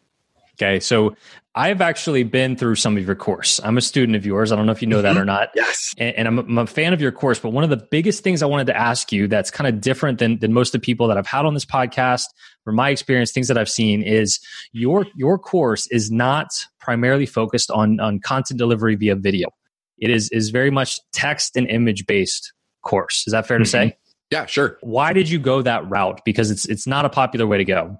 Okay, 0.57 0.79
so 0.79 1.15
I've 1.53 1.81
actually 1.81 2.23
been 2.23 2.55
through 2.55 2.75
some 2.75 2.97
of 2.97 3.05
your 3.05 3.15
course. 3.15 3.59
I'm 3.63 3.77
a 3.77 3.81
student 3.81 4.15
of 4.15 4.25
yours. 4.25 4.51
I 4.51 4.55
don't 4.55 4.65
know 4.65 4.71
if 4.71 4.81
you 4.81 4.87
know 4.87 5.01
that 5.01 5.15
or 5.15 5.19
Mm-hmm. 5.21 5.25
not. 5.27 5.49
Yes. 5.55 5.93
And, 5.97 6.15
and 6.15 6.27
I'm, 6.27 6.39
a, 6.39 6.41
I'm 6.43 6.57
a 6.59 6.67
fan 6.67 6.93
of 6.93 7.01
your 7.01 7.11
course. 7.11 7.39
But 7.39 7.49
one 7.49 7.63
of 7.63 7.69
the 7.69 7.85
biggest 7.91 8.23
things 8.23 8.41
I 8.41 8.45
wanted 8.45 8.67
to 8.67 8.77
ask 8.77 9.11
you 9.11 9.27
that's 9.27 9.51
kind 9.51 9.67
of 9.67 9.81
different 9.81 10.19
than 10.19 10.39
than 10.39 10.53
most 10.53 10.73
of 10.73 10.81
the 10.81 10.85
people 10.85 11.07
that 11.07 11.17
I've 11.17 11.27
had 11.27 11.45
on 11.45 11.53
this 11.53 11.65
podcast, 11.65 12.25
from 12.63 12.75
my 12.75 12.89
experience, 12.89 13.31
things 13.31 13.47
that 13.49 13.57
I've 13.57 13.69
seen 13.69 14.01
is 14.01 14.39
your 14.71 15.05
your 15.15 15.37
course 15.37 15.87
is 15.87 16.09
not 16.11 16.47
primarily 16.79 17.25
focused 17.25 17.69
on 17.71 17.99
on 17.99 18.19
content 18.19 18.57
delivery 18.57 18.95
via 18.95 19.15
video. 19.15 19.49
It 19.97 20.09
is 20.09 20.29
is 20.29 20.49
very 20.49 20.71
much 20.71 20.99
text 21.13 21.55
and 21.55 21.67
image 21.69 22.05
based 22.05 22.53
course. 22.81 23.23
Is 23.27 23.31
that 23.31 23.47
fair 23.47 23.57
to 23.57 23.65
say? 23.65 23.97
Yeah, 24.31 24.45
sure. 24.45 24.77
Why 24.81 25.13
did 25.13 25.29
you 25.29 25.39
go 25.39 25.61
that 25.61 25.89
route? 25.89 26.21
Because 26.25 26.49
it's 26.51 26.65
it's 26.65 26.87
not 26.87 27.05
a 27.05 27.09
popular 27.09 27.45
way 27.47 27.57
to 27.59 27.65
go. 27.65 27.97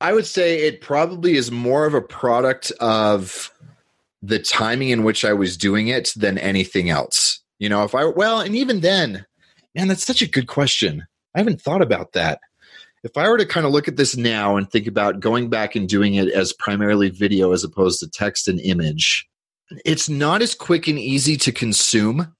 I 0.00 0.12
would 0.12 0.26
say 0.26 0.66
it 0.66 0.80
probably 0.80 1.36
is 1.36 1.50
more 1.50 1.84
of 1.86 1.94
a 1.94 2.00
product 2.00 2.72
of 2.80 3.52
the 4.22 4.38
timing 4.38 4.90
in 4.90 5.04
which 5.04 5.24
I 5.24 5.32
was 5.32 5.56
doing 5.56 5.88
it 5.88 6.12
than 6.16 6.38
anything 6.38 6.90
else. 6.90 7.40
You 7.58 7.68
know, 7.68 7.84
if 7.84 7.94
I, 7.94 8.06
well, 8.06 8.40
and 8.40 8.56
even 8.56 8.80
then, 8.80 9.26
man, 9.74 9.88
that's 9.88 10.04
such 10.04 10.22
a 10.22 10.28
good 10.28 10.46
question. 10.46 11.06
I 11.34 11.38
haven't 11.38 11.60
thought 11.60 11.82
about 11.82 12.12
that. 12.12 12.40
If 13.02 13.16
I 13.16 13.28
were 13.28 13.38
to 13.38 13.46
kind 13.46 13.64
of 13.64 13.72
look 13.72 13.88
at 13.88 13.96
this 13.96 14.16
now 14.16 14.56
and 14.56 14.70
think 14.70 14.86
about 14.86 15.20
going 15.20 15.48
back 15.48 15.74
and 15.74 15.88
doing 15.88 16.14
it 16.14 16.28
as 16.28 16.52
primarily 16.52 17.08
video 17.08 17.52
as 17.52 17.64
opposed 17.64 18.00
to 18.00 18.08
text 18.08 18.48
and 18.48 18.60
image, 18.60 19.26
it's 19.84 20.08
not 20.08 20.42
as 20.42 20.54
quick 20.54 20.88
and 20.88 20.98
easy 20.98 21.36
to 21.38 21.52
consume. 21.52 22.34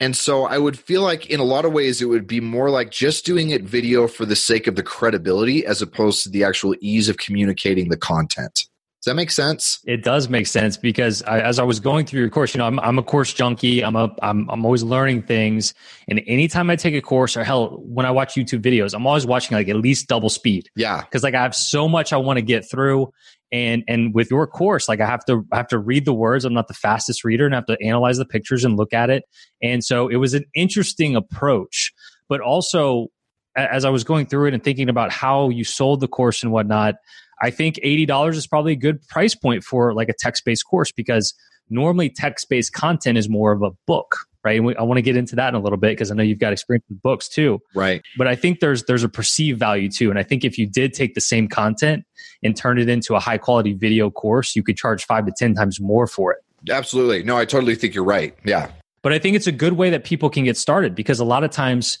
And 0.00 0.16
so 0.16 0.44
I 0.44 0.56
would 0.58 0.78
feel 0.78 1.02
like 1.02 1.26
in 1.26 1.40
a 1.40 1.44
lot 1.44 1.64
of 1.66 1.72
ways 1.72 2.00
it 2.00 2.06
would 2.06 2.26
be 2.26 2.40
more 2.40 2.70
like 2.70 2.90
just 2.90 3.26
doing 3.26 3.50
it 3.50 3.62
video 3.64 4.08
for 4.08 4.24
the 4.24 4.36
sake 4.36 4.66
of 4.66 4.74
the 4.74 4.82
credibility 4.82 5.66
as 5.66 5.82
opposed 5.82 6.22
to 6.24 6.30
the 6.30 6.42
actual 6.42 6.74
ease 6.80 7.08
of 7.10 7.18
communicating 7.18 7.90
the 7.90 7.98
content. 7.98 8.64
Does 9.02 9.12
that 9.12 9.14
make 9.14 9.30
sense? 9.30 9.78
It 9.86 10.02
does 10.04 10.28
make 10.28 10.46
sense 10.46 10.76
because 10.76 11.22
I, 11.22 11.40
as 11.40 11.58
I 11.58 11.62
was 11.62 11.80
going 11.80 12.04
through 12.04 12.20
your 12.20 12.28
course, 12.28 12.54
you 12.54 12.58
know, 12.58 12.66
I'm, 12.66 12.78
I'm 12.80 12.98
a 12.98 13.02
course 13.02 13.32
junkie. 13.32 13.82
I'm 13.82 13.96
a, 13.96 14.14
I'm, 14.20 14.46
I'm 14.50 14.62
always 14.66 14.82
learning 14.82 15.22
things. 15.22 15.72
And 16.08 16.20
anytime 16.26 16.68
I 16.68 16.76
take 16.76 16.94
a 16.94 17.00
course 17.00 17.34
or 17.34 17.42
hell, 17.42 17.78
when 17.82 18.04
I 18.04 18.10
watch 18.10 18.34
YouTube 18.34 18.60
videos, 18.60 18.92
I'm 18.92 19.06
always 19.06 19.24
watching 19.24 19.56
like 19.56 19.68
at 19.68 19.76
least 19.76 20.06
double 20.08 20.28
speed 20.28 20.68
Yeah. 20.76 21.00
because 21.00 21.22
like 21.22 21.34
I 21.34 21.40
have 21.42 21.54
so 21.54 21.88
much 21.88 22.12
I 22.12 22.18
want 22.18 22.36
to 22.38 22.42
get 22.42 22.70
through. 22.70 23.10
And, 23.52 23.82
and 23.88 24.14
with 24.14 24.30
your 24.30 24.46
course, 24.46 24.88
like 24.88 25.00
I 25.00 25.06
have 25.06 25.24
to, 25.24 25.44
I 25.52 25.56
have 25.56 25.68
to 25.68 25.78
read 25.78 26.04
the 26.04 26.12
words. 26.12 26.44
I'm 26.44 26.54
not 26.54 26.68
the 26.68 26.74
fastest 26.74 27.24
reader 27.24 27.46
and 27.46 27.54
I 27.54 27.58
have 27.58 27.66
to 27.66 27.76
analyze 27.82 28.18
the 28.18 28.24
pictures 28.24 28.64
and 28.64 28.76
look 28.76 28.92
at 28.92 29.10
it. 29.10 29.24
And 29.62 29.82
so 29.84 30.08
it 30.08 30.16
was 30.16 30.34
an 30.34 30.44
interesting 30.54 31.16
approach, 31.16 31.92
but 32.28 32.40
also 32.40 33.08
as 33.56 33.84
I 33.84 33.90
was 33.90 34.04
going 34.04 34.26
through 34.26 34.48
it 34.48 34.54
and 34.54 34.62
thinking 34.62 34.88
about 34.88 35.10
how 35.10 35.48
you 35.48 35.64
sold 35.64 36.00
the 36.00 36.08
course 36.08 36.42
and 36.42 36.52
whatnot, 36.52 36.94
I 37.42 37.50
think 37.50 37.76
$80 37.76 38.34
is 38.34 38.46
probably 38.46 38.72
a 38.72 38.76
good 38.76 39.02
price 39.08 39.34
point 39.34 39.64
for 39.64 39.94
like 39.94 40.08
a 40.08 40.14
text 40.16 40.44
based 40.44 40.64
course 40.66 40.92
because 40.92 41.34
normally 41.70 42.10
text 42.10 42.48
based 42.48 42.72
content 42.72 43.16
is 43.16 43.28
more 43.28 43.52
of 43.52 43.62
a 43.62 43.70
book, 43.86 44.16
right? 44.44 44.56
And 44.56 44.66
we, 44.66 44.76
I 44.76 44.82
want 44.82 44.98
to 44.98 45.02
get 45.02 45.16
into 45.16 45.36
that 45.36 45.48
in 45.48 45.54
a 45.54 45.60
little 45.60 45.78
bit 45.78 45.92
because 45.92 46.10
I 46.10 46.14
know 46.14 46.22
you've 46.22 46.38
got 46.38 46.52
experience 46.52 46.84
with 46.88 47.00
books 47.02 47.28
too. 47.28 47.60
Right. 47.74 48.02
But 48.18 48.26
I 48.26 48.36
think 48.36 48.60
there's 48.60 48.84
there's 48.84 49.04
a 49.04 49.08
perceived 49.08 49.58
value 49.58 49.90
too. 49.90 50.10
And 50.10 50.18
I 50.18 50.22
think 50.22 50.44
if 50.44 50.58
you 50.58 50.66
did 50.66 50.92
take 50.92 51.14
the 51.14 51.20
same 51.20 51.48
content 51.48 52.04
and 52.42 52.56
turn 52.56 52.78
it 52.78 52.88
into 52.88 53.14
a 53.14 53.20
high 53.20 53.38
quality 53.38 53.72
video 53.72 54.10
course, 54.10 54.56
you 54.56 54.62
could 54.62 54.76
charge 54.76 55.04
five 55.04 55.26
to 55.26 55.32
10 55.32 55.54
times 55.54 55.80
more 55.80 56.06
for 56.06 56.32
it. 56.32 56.38
Absolutely. 56.70 57.22
No, 57.22 57.36
I 57.36 57.44
totally 57.44 57.74
think 57.74 57.94
you're 57.94 58.04
right. 58.04 58.36
Yeah. 58.44 58.70
But 59.02 59.12
I 59.12 59.18
think 59.18 59.36
it's 59.36 59.46
a 59.46 59.52
good 59.52 59.74
way 59.74 59.90
that 59.90 60.04
people 60.04 60.28
can 60.28 60.44
get 60.44 60.56
started 60.56 60.94
because 60.94 61.20
a 61.20 61.24
lot 61.24 61.42
of 61.42 61.50
times 61.50 61.98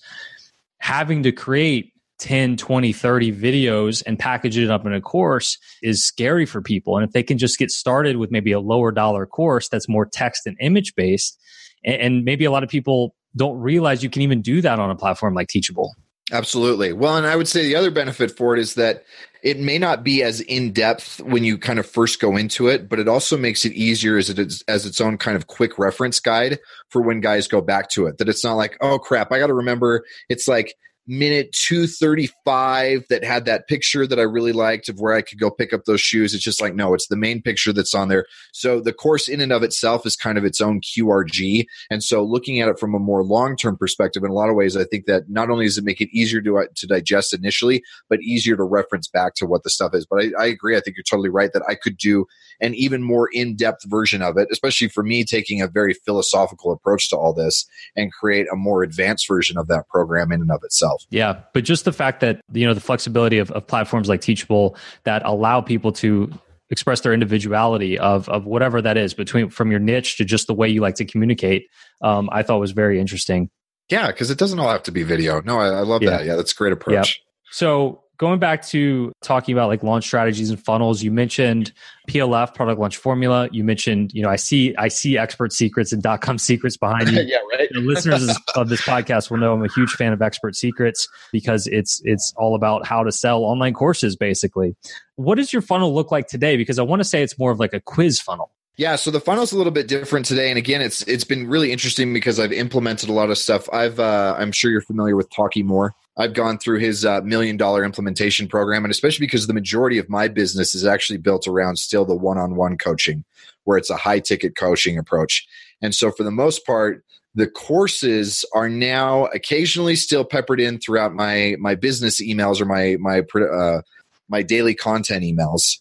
having 0.78 1.22
to 1.22 1.32
create 1.32 1.92
10, 2.20 2.56
20, 2.56 2.92
30 2.92 3.32
videos 3.32 4.02
and 4.06 4.18
package 4.18 4.56
it 4.56 4.70
up 4.70 4.86
in 4.86 4.92
a 4.92 5.00
course 5.00 5.58
is 5.82 6.04
scary 6.04 6.46
for 6.46 6.62
people. 6.62 6.96
And 6.96 7.06
if 7.06 7.12
they 7.12 7.22
can 7.22 7.38
just 7.38 7.58
get 7.58 7.70
started 7.70 8.16
with 8.16 8.30
maybe 8.30 8.52
a 8.52 8.60
lower 8.60 8.92
dollar 8.92 9.26
course 9.26 9.68
that's 9.68 9.88
more 9.88 10.06
text 10.06 10.46
and 10.46 10.56
image 10.60 10.94
based, 10.94 11.38
and, 11.84 12.24
maybe 12.24 12.44
a 12.44 12.50
lot 12.50 12.62
of 12.62 12.68
people 12.68 13.14
don't 13.34 13.58
realize 13.58 14.02
you 14.02 14.10
can 14.10 14.22
even 14.22 14.42
do 14.42 14.60
that 14.60 14.78
on 14.78 14.90
a 14.90 14.94
platform 14.94 15.34
like 15.34 15.48
Teachable. 15.48 15.94
Absolutely. 16.32 16.92
Well, 16.92 17.16
and 17.16 17.26
I 17.26 17.34
would 17.34 17.48
say 17.48 17.62
the 17.62 17.74
other 17.74 17.90
benefit 17.90 18.36
for 18.36 18.54
it 18.54 18.60
is 18.60 18.74
that 18.74 19.04
it 19.42 19.58
may 19.58 19.78
not 19.78 20.04
be 20.04 20.22
as 20.22 20.40
in 20.42 20.72
depth 20.72 21.20
when 21.22 21.42
you 21.42 21.58
kind 21.58 21.78
of 21.78 21.86
first 21.86 22.20
go 22.20 22.36
into 22.36 22.68
it, 22.68 22.88
but 22.88 22.98
it 22.98 23.08
also 23.08 23.36
makes 23.36 23.64
it 23.64 23.72
easier 23.72 24.16
as 24.16 24.30
it 24.30 24.38
is 24.38 24.62
as 24.68 24.86
its 24.86 25.00
own 25.00 25.18
kind 25.18 25.36
of 25.36 25.46
quick 25.46 25.78
reference 25.78 26.20
guide 26.20 26.58
for 26.88 27.02
when 27.02 27.20
guys 27.20 27.48
go 27.48 27.60
back 27.60 27.88
to 27.90 28.06
it. 28.06 28.18
That 28.18 28.28
it's 28.28 28.44
not 28.44 28.54
like, 28.54 28.76
oh 28.80 28.98
crap, 28.98 29.32
I 29.32 29.38
got 29.38 29.48
to 29.48 29.54
remember. 29.54 30.04
It's 30.28 30.46
like 30.46 30.74
minute 31.10 31.50
235 31.52 33.04
that 33.10 33.24
had 33.24 33.44
that 33.44 33.66
picture 33.66 34.06
that 34.06 34.20
I 34.20 34.22
really 34.22 34.52
liked 34.52 34.88
of 34.88 35.00
where 35.00 35.12
I 35.12 35.22
could 35.22 35.40
go 35.40 35.50
pick 35.50 35.72
up 35.72 35.84
those 35.84 36.00
shoes. 36.00 36.34
It's 36.34 36.44
just 36.44 36.60
like, 36.60 36.76
no, 36.76 36.94
it's 36.94 37.08
the 37.08 37.16
main 37.16 37.42
picture 37.42 37.72
that's 37.72 37.94
on 37.94 38.08
there. 38.08 38.26
So 38.52 38.80
the 38.80 38.92
course 38.92 39.26
in 39.26 39.40
and 39.40 39.52
of 39.52 39.64
itself 39.64 40.06
is 40.06 40.14
kind 40.14 40.38
of 40.38 40.44
its 40.44 40.60
own 40.60 40.80
QRG. 40.80 41.66
And 41.90 42.04
so 42.04 42.22
looking 42.22 42.60
at 42.60 42.68
it 42.68 42.78
from 42.78 42.94
a 42.94 43.00
more 43.00 43.24
long 43.24 43.56
term 43.56 43.76
perspective, 43.76 44.22
in 44.22 44.30
a 44.30 44.34
lot 44.34 44.50
of 44.50 44.54
ways, 44.54 44.76
I 44.76 44.84
think 44.84 45.06
that 45.06 45.28
not 45.28 45.50
only 45.50 45.64
does 45.64 45.78
it 45.78 45.84
make 45.84 46.00
it 46.00 46.16
easier 46.16 46.40
to, 46.42 46.58
uh, 46.58 46.64
to 46.76 46.86
digest 46.86 47.34
initially, 47.34 47.82
but 48.08 48.20
easier 48.20 48.56
to 48.56 48.62
reference 48.62 49.08
back 49.08 49.34
to 49.34 49.46
what 49.46 49.64
the 49.64 49.70
stuff 49.70 49.94
is. 49.94 50.06
But 50.06 50.22
I, 50.22 50.44
I 50.44 50.46
agree. 50.46 50.76
I 50.76 50.80
think 50.80 50.96
you're 50.96 51.02
totally 51.02 51.28
right 51.28 51.52
that 51.52 51.64
I 51.68 51.74
could 51.74 51.96
do 51.96 52.26
an 52.60 52.74
even 52.74 53.02
more 53.02 53.28
in 53.32 53.56
depth 53.56 53.84
version 53.86 54.22
of 54.22 54.36
it, 54.36 54.48
especially 54.52 54.88
for 54.88 55.02
me 55.02 55.24
taking 55.24 55.60
a 55.60 55.66
very 55.66 55.94
philosophical 55.94 56.72
approach 56.72 57.08
to 57.10 57.16
all 57.16 57.32
this 57.32 57.66
and 57.96 58.12
create 58.12 58.46
a 58.52 58.56
more 58.56 58.84
advanced 58.84 59.26
version 59.26 59.56
of 59.56 59.66
that 59.68 59.88
program 59.88 60.30
in 60.30 60.40
and 60.40 60.50
of 60.50 60.62
itself. 60.62 60.99
Yeah, 61.08 61.40
but 61.54 61.64
just 61.64 61.84
the 61.84 61.92
fact 61.92 62.20
that 62.20 62.40
you 62.52 62.66
know 62.66 62.74
the 62.74 62.80
flexibility 62.80 63.38
of, 63.38 63.50
of 63.52 63.66
platforms 63.66 64.08
like 64.08 64.20
Teachable 64.20 64.76
that 65.04 65.22
allow 65.24 65.60
people 65.60 65.92
to 65.92 66.30
express 66.70 67.00
their 67.00 67.12
individuality 67.12 67.98
of 67.98 68.28
of 68.28 68.44
whatever 68.46 68.80
that 68.82 68.96
is 68.96 69.14
between 69.14 69.50
from 69.50 69.70
your 69.70 69.80
niche 69.80 70.16
to 70.18 70.24
just 70.24 70.46
the 70.46 70.54
way 70.54 70.68
you 70.68 70.80
like 70.80 70.94
to 70.96 71.04
communicate, 71.04 71.66
um, 72.02 72.28
I 72.32 72.42
thought 72.42 72.60
was 72.60 72.72
very 72.72 73.00
interesting. 73.00 73.50
Yeah, 73.88 74.06
because 74.08 74.30
it 74.30 74.38
doesn't 74.38 74.58
all 74.60 74.70
have 74.70 74.84
to 74.84 74.92
be 74.92 75.02
video. 75.02 75.40
No, 75.40 75.58
I, 75.58 75.66
I 75.68 75.80
love 75.80 76.02
Yeah. 76.02 76.10
that. 76.10 76.24
Yeah, 76.24 76.36
that's 76.36 76.52
a 76.52 76.54
great 76.54 76.72
approach. 76.72 77.20
So 77.50 78.04
going 78.20 78.38
back 78.38 78.60
to 78.66 79.12
talking 79.22 79.54
about 79.54 79.68
like 79.68 79.82
launch 79.82 80.04
strategies 80.04 80.50
and 80.50 80.62
funnels, 80.62 81.02
you 81.02 81.10
mentioned 81.10 81.72
PLF 82.06 82.54
product 82.54 82.78
launch 82.78 82.98
formula. 82.98 83.48
You 83.50 83.64
mentioned, 83.64 84.12
you 84.12 84.22
know, 84.22 84.28
I 84.28 84.36
see 84.36 84.76
I 84.76 84.88
see 84.88 85.16
expert 85.16 85.54
secrets 85.54 85.90
and 85.90 86.02
dot 86.02 86.20
com 86.20 86.36
secrets 86.36 86.76
behind 86.76 87.08
you. 87.08 87.22
yeah, 87.26 87.38
right. 87.50 87.68
the 87.72 87.80
listeners 87.80 88.28
of 88.54 88.68
this 88.68 88.82
podcast 88.82 89.30
will 89.30 89.38
know 89.38 89.54
I'm 89.54 89.64
a 89.64 89.72
huge 89.72 89.92
fan 89.92 90.12
of 90.12 90.20
Expert 90.20 90.54
Secrets 90.54 91.08
because 91.32 91.66
it's 91.68 92.02
it's 92.04 92.34
all 92.36 92.54
about 92.54 92.86
how 92.86 93.02
to 93.02 93.10
sell 93.10 93.42
online 93.42 93.72
courses 93.72 94.16
basically. 94.16 94.76
What 95.16 95.36
does 95.36 95.50
your 95.50 95.62
funnel 95.62 95.94
look 95.94 96.12
like 96.12 96.26
today 96.26 96.58
because 96.58 96.78
I 96.78 96.82
want 96.82 97.00
to 97.00 97.04
say 97.04 97.22
it's 97.22 97.38
more 97.38 97.50
of 97.50 97.58
like 97.58 97.72
a 97.72 97.80
quiz 97.80 98.20
funnel. 98.20 98.50
Yeah, 98.76 98.96
so 98.96 99.10
the 99.10 99.20
funnel's 99.20 99.52
a 99.52 99.58
little 99.58 99.72
bit 99.72 99.88
different 99.88 100.24
today, 100.24 100.48
and 100.48 100.56
again, 100.56 100.80
it's 100.80 101.02
it's 101.02 101.24
been 101.24 101.48
really 101.48 101.72
interesting 101.72 102.14
because 102.14 102.38
I've 102.38 102.52
implemented 102.52 103.08
a 103.08 103.12
lot 103.12 103.28
of 103.28 103.36
stuff. 103.36 103.68
I've 103.72 104.00
uh, 104.00 104.34
I'm 104.38 104.52
sure 104.52 104.70
you're 104.70 104.80
familiar 104.80 105.16
with 105.16 105.28
Taki 105.30 105.62
Moore. 105.62 105.94
I've 106.20 106.34
gone 106.34 106.58
through 106.58 106.80
his 106.80 107.06
uh, 107.06 107.22
million 107.22 107.56
dollar 107.56 107.82
implementation 107.82 108.46
program, 108.46 108.84
and 108.84 108.90
especially 108.90 109.26
because 109.26 109.46
the 109.46 109.54
majority 109.54 109.96
of 109.96 110.10
my 110.10 110.28
business 110.28 110.74
is 110.74 110.84
actually 110.84 111.16
built 111.16 111.48
around 111.48 111.78
still 111.78 112.04
the 112.04 112.14
one 112.14 112.36
on 112.36 112.56
one 112.56 112.76
coaching, 112.76 113.24
where 113.64 113.78
it's 113.78 113.88
a 113.88 113.96
high 113.96 114.20
ticket 114.20 114.54
coaching 114.54 114.98
approach. 114.98 115.46
And 115.80 115.94
so, 115.94 116.10
for 116.10 116.22
the 116.22 116.30
most 116.30 116.66
part, 116.66 117.02
the 117.34 117.46
courses 117.46 118.44
are 118.54 118.68
now 118.68 119.26
occasionally 119.26 119.96
still 119.96 120.24
peppered 120.24 120.60
in 120.60 120.78
throughout 120.78 121.14
my 121.14 121.56
my 121.58 121.74
business 121.74 122.20
emails 122.20 122.60
or 122.60 122.66
my 122.66 122.96
my 123.00 123.22
uh, 123.40 123.80
my 124.28 124.42
daily 124.42 124.74
content 124.74 125.24
emails, 125.24 125.78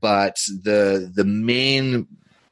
but 0.00 0.36
the 0.64 1.12
the 1.14 1.24
main 1.24 2.08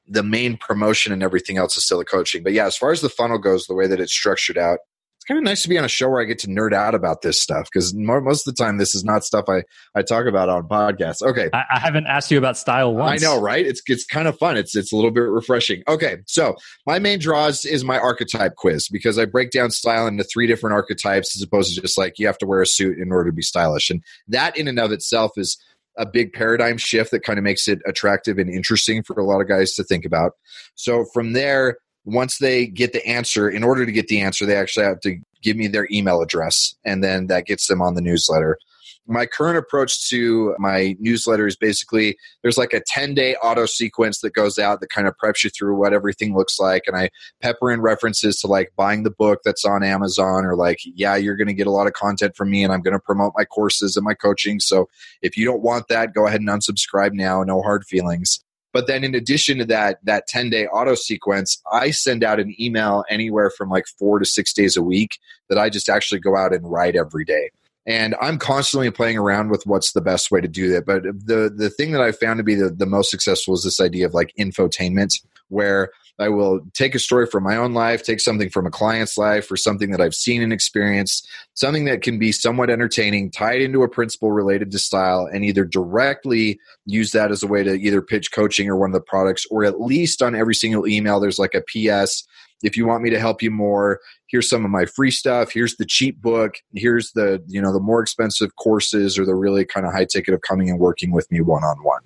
the 0.07 0.23
main 0.23 0.57
promotion 0.57 1.12
and 1.12 1.23
everything 1.25 1.57
else 1.57 1.76
is 1.76 1.85
still 1.85 1.99
the 1.99 2.05
coaching. 2.05 2.45
But 2.45 2.53
yeah, 2.53 2.67
as 2.67 2.76
far 2.76 2.93
as 2.93 3.00
the 3.00 3.09
funnel 3.09 3.38
goes, 3.38 3.67
the 3.67 3.75
way 3.75 3.88
that 3.88 3.99
it's 3.99 4.12
structured 4.12 4.59
out, 4.59 4.79
it's 5.25 5.28
kind 5.31 5.38
of 5.38 5.45
nice 5.45 5.62
to 5.62 5.71
be 5.71 5.78
on 5.78 5.87
a 5.87 5.88
show 5.88 6.11
where 6.11 6.21
I 6.21 6.25
get 6.25 6.40
to 6.40 6.49
nerd 6.49 6.75
out 6.75 6.95
about 6.95 7.23
this 7.23 7.40
stuff 7.40 7.71
because 7.73 7.95
most 7.95 8.47
of 8.47 8.54
the 8.54 8.62
time 8.62 8.76
this 8.76 8.95
is 8.95 9.04
not 9.04 9.25
stuff 9.25 9.47
I, 9.49 9.62
I 9.95 10.02
talk 10.02 10.26
about 10.26 10.50
on 10.50 10.69
podcasts. 10.69 11.23
Okay. 11.23 11.49
I, 11.50 11.64
I 11.76 11.78
haven't 11.78 12.07
asked 12.07 12.31
you 12.31 12.37
about 12.37 12.59
style 12.59 12.95
once. 12.95 13.23
I 13.23 13.26
know, 13.26 13.40
right? 13.40 13.64
It's 13.64 13.81
it's 13.87 14.04
kind 14.04 14.28
of 14.28 14.37
fun. 14.37 14.59
It's 14.59 14.76
it's 14.76 14.93
a 14.93 14.97
little 14.97 15.11
bit 15.11 15.21
refreshing. 15.21 15.83
Okay, 15.88 16.19
so 16.26 16.57
my 16.87 16.99
main 16.99 17.21
draws 17.21 17.64
is 17.64 17.85
my 17.85 17.99
archetype 17.99 18.57
quiz 18.57 18.88
because 18.88 19.19
I 19.19 19.25
break 19.25 19.50
down 19.50 19.71
style 19.71 20.07
into 20.07 20.25
three 20.25 20.47
different 20.47 20.75
archetypes 20.75 21.35
as 21.35 21.43
opposed 21.43 21.75
to 21.75 21.81
just 21.81 21.97
like 21.97 22.19
you 22.19 22.26
have 22.26 22.38
to 22.38 22.47
wear 22.47 22.61
a 22.61 22.66
suit 22.66 22.99
in 22.99 23.11
order 23.11 23.31
to 23.31 23.35
be 23.35 23.43
stylish, 23.43 23.88
and 23.88 24.02
that 24.28 24.59
in 24.59 24.69
and 24.69 24.78
of 24.78 24.93
itself 24.93 25.33
is 25.38 25.57
a 25.97 26.04
big 26.04 26.35
paradigm 26.35 26.76
shift 26.76 27.12
that 27.12 27.23
kind 27.23 27.38
of 27.38 27.45
makes 27.45 27.66
it 27.66 27.78
attractive 27.87 28.37
and 28.37 28.50
interesting 28.50 29.02
for 29.02 29.19
a 29.19 29.25
lot 29.25 29.40
of 29.40 29.49
guys 29.49 29.73
to 29.75 29.85
think 29.85 30.04
about. 30.04 30.33
So 30.75 31.07
from 31.14 31.33
there, 31.33 31.78
once 32.04 32.38
they 32.38 32.66
get 32.66 32.92
the 32.92 33.04
answer, 33.06 33.49
in 33.49 33.64
order 33.64 33.87
to 33.87 33.92
get 33.92 34.08
the 34.08 34.20
answer, 34.20 34.44
they 34.44 34.56
actually 34.56 34.84
have 34.84 35.00
to 35.00 35.18
give 35.42 35.56
me 35.56 35.68
their 35.68 35.88
email 35.90 36.20
address, 36.23 36.75
and 36.84 37.02
then 37.02 37.26
that 37.28 37.46
gets 37.46 37.66
them 37.66 37.80
on 37.80 37.94
the 37.94 38.00
newsletter. 38.00 38.58
my 39.06 39.26
current 39.26 39.58
approach 39.58 40.08
to 40.08 40.54
my 40.58 40.96
newsletter 40.99 41.46
is 41.46 41.56
basically 41.56 42.16
there's 42.42 42.56
like 42.56 42.73
a 42.73 42.80
10 42.87 43.12
day 43.12 43.37
auto 43.37 43.66
sequence 43.66 44.20
that 44.20 44.32
goes 44.32 44.58
out 44.58 44.80
that 44.80 44.88
kind 44.88 45.06
of 45.06 45.14
preps 45.23 45.44
you 45.44 45.50
through 45.50 45.76
what 45.76 45.92
everything 45.92 46.34
looks 46.34 46.58
like. 46.58 46.84
And 46.87 46.96
I 46.96 47.11
pepper 47.42 47.70
in 47.70 47.82
references 47.82 48.38
to 48.40 48.46
like 48.46 48.73
buying 48.76 49.02
the 49.02 49.11
book 49.11 49.40
that's 49.44 49.64
on 49.64 49.82
Amazon 49.82 50.46
or 50.46 50.56
like, 50.56 50.78
yeah, 50.84 51.16
you're 51.16 51.37
going 51.37 51.49
to 51.49 51.54
get 51.54 51.66
a 51.66 51.70
lot 51.70 51.87
of 51.87 51.92
content 51.92 52.34
from 52.34 52.50
me 52.50 52.64
and 52.64 52.73
I'm 52.73 52.80
going 52.80 52.94
to 52.94 53.00
promote 53.00 53.34
my 53.37 53.44
courses 53.44 53.96
and 53.96 54.04
my 54.04 54.14
coaching. 54.14 54.58
So 54.58 54.88
if 55.20 55.37
you 55.37 55.44
don't 55.44 55.62
want 55.62 55.88
that, 55.88 56.14
go 56.14 56.26
ahead 56.26 56.40
and 56.40 56.49
unsubscribe 56.49 57.12
now. 57.12 57.42
No 57.42 57.61
hard 57.61 57.84
feelings. 57.84 58.43
But 58.75 58.88
then 58.88 59.04
in 59.04 59.14
addition 59.14 59.59
to 59.59 59.64
that, 59.66 60.00
that 60.02 60.26
10 60.26 60.50
day 60.50 60.66
auto 60.66 60.97
sequence, 60.97 61.62
I 61.73 61.93
send 61.93 62.25
out 62.25 62.40
an 62.40 62.54
email 62.61 63.04
anywhere 63.09 63.49
from 63.49 63.71
like 63.71 63.87
four 63.99 64.19
to 64.19 64.26
six 64.26 64.52
days 64.52 64.76
a 64.76 64.83
week 64.83 65.19
that 65.49 65.59
I 65.59 65.71
just 65.71 65.88
actually 65.88 66.21
go 66.21 66.37
out 66.37 66.52
and 66.52 66.69
write 66.71 66.97
every 66.97 67.25
day. 67.25 67.50
And 67.87 68.14
i'm 68.21 68.38
constantly 68.38 68.90
playing 68.90 69.19
around 69.19 69.50
with 69.50 69.66
what's 69.66 69.93
the 69.93 70.00
best 70.00 70.31
way 70.31 70.40
to 70.40 70.49
do 70.49 70.71
that. 70.71 70.87
But 70.87 71.02
the 71.02 71.52
the 71.54 71.69
thing 71.69 71.93
that 71.93 72.00
i 72.00 72.12
found 72.12 72.38
to 72.38 72.43
be 72.43 72.54
the, 72.54 72.71
the 72.71 72.87
most 72.87 73.11
successful 73.11 73.52
is 73.52 73.62
this 73.62 73.78
idea 73.78 74.07
of 74.07 74.14
like 74.14 74.33
infotainment 74.38 75.23
where 75.49 75.90
I 76.18 76.28
will 76.28 76.61
take 76.75 76.94
a 76.94 77.00
story 77.00 77.26
from 77.26 77.42
my 77.42 77.56
own 77.56 77.75
life, 77.75 78.04
take 78.04 78.21
something 78.21 78.49
from 78.49 78.66
a 78.66 78.71
client's 78.71 79.18
life, 79.18 79.50
or 79.50 79.56
something 79.56 79.90
that 79.90 80.00
I've 80.00 80.14
seen 80.14 80.42
and 80.42 80.52
experienced, 80.52 81.28
something 81.54 81.87
that 81.87 82.02
can 82.02 82.18
be 82.18 82.30
somewhat 82.30 82.71
entertaining, 82.71 83.33
tied 83.33 83.61
into 83.61 83.83
a 83.83 83.88
principle 83.88 84.30
related 84.30 84.71
to 84.71 84.78
style, 84.78 85.28
and 85.33 85.44
either 85.44 85.64
directly 85.64 86.61
use 86.87 87.11
that 87.12 87.33
as 87.33 87.42
a 87.42 87.49
way 87.49 87.64
to 87.64 87.75
either 87.75 88.00
pitch 88.00 88.30
coaching 88.30 88.68
or 88.68 88.76
one 88.76 88.90
of 88.90 88.94
the 88.94 89.00
products, 89.00 89.44
or 89.50 89.64
at 89.64 89.80
least 89.80 90.23
on 90.23 90.37
every 90.37 90.54
single 90.54 90.87
email, 90.87 91.18
there's 91.18 91.38
like 91.38 91.54
a 91.54 91.62
PS. 91.62 92.25
If 92.62 92.76
you 92.76 92.87
want 92.87 93.02
me 93.02 93.11
to 93.11 93.18
help 93.18 93.42
you 93.42 93.50
more, 93.50 93.99
here's 94.28 94.49
some 94.49 94.64
of 94.64 94.71
my 94.71 94.85
free 94.85 95.11
stuff. 95.11 95.52
Here's 95.52 95.76
the 95.76 95.85
cheap 95.85 96.23
book. 96.23 96.54
Here's 96.75 97.11
the, 97.12 97.42
you 97.49 97.61
know, 97.61 97.73
the 97.73 97.80
more 97.80 98.00
expensive 98.00 98.54
courses 98.56 99.18
or 99.18 99.26
the 99.26 99.35
really 99.35 99.64
kind 99.64 99.85
of 99.85 99.92
high 99.92 100.06
ticket 100.06 100.33
of 100.33 100.42
coming 100.42 100.71
and 100.71 100.78
working 100.78 101.11
with 101.11 101.30
me 101.33 101.40
one 101.40 101.64
on 101.64 101.83
one. 101.83 102.02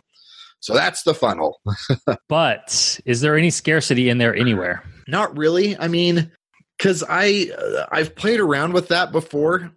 So 0.60 0.74
that's 0.74 1.02
the 1.02 1.14
funnel. 1.14 1.60
but 2.28 3.00
is 3.04 3.20
there 3.20 3.36
any 3.36 3.50
scarcity 3.50 4.08
in 4.08 4.18
there 4.18 4.34
anywhere? 4.34 4.82
Not 5.06 5.36
really. 5.36 5.76
I 5.78 5.88
mean, 5.88 6.30
because 6.76 7.04
I 7.08 7.50
uh, 7.56 7.86
I've 7.90 8.14
played 8.14 8.40
around 8.40 8.72
with 8.72 8.88
that 8.88 9.12
before. 9.12 9.70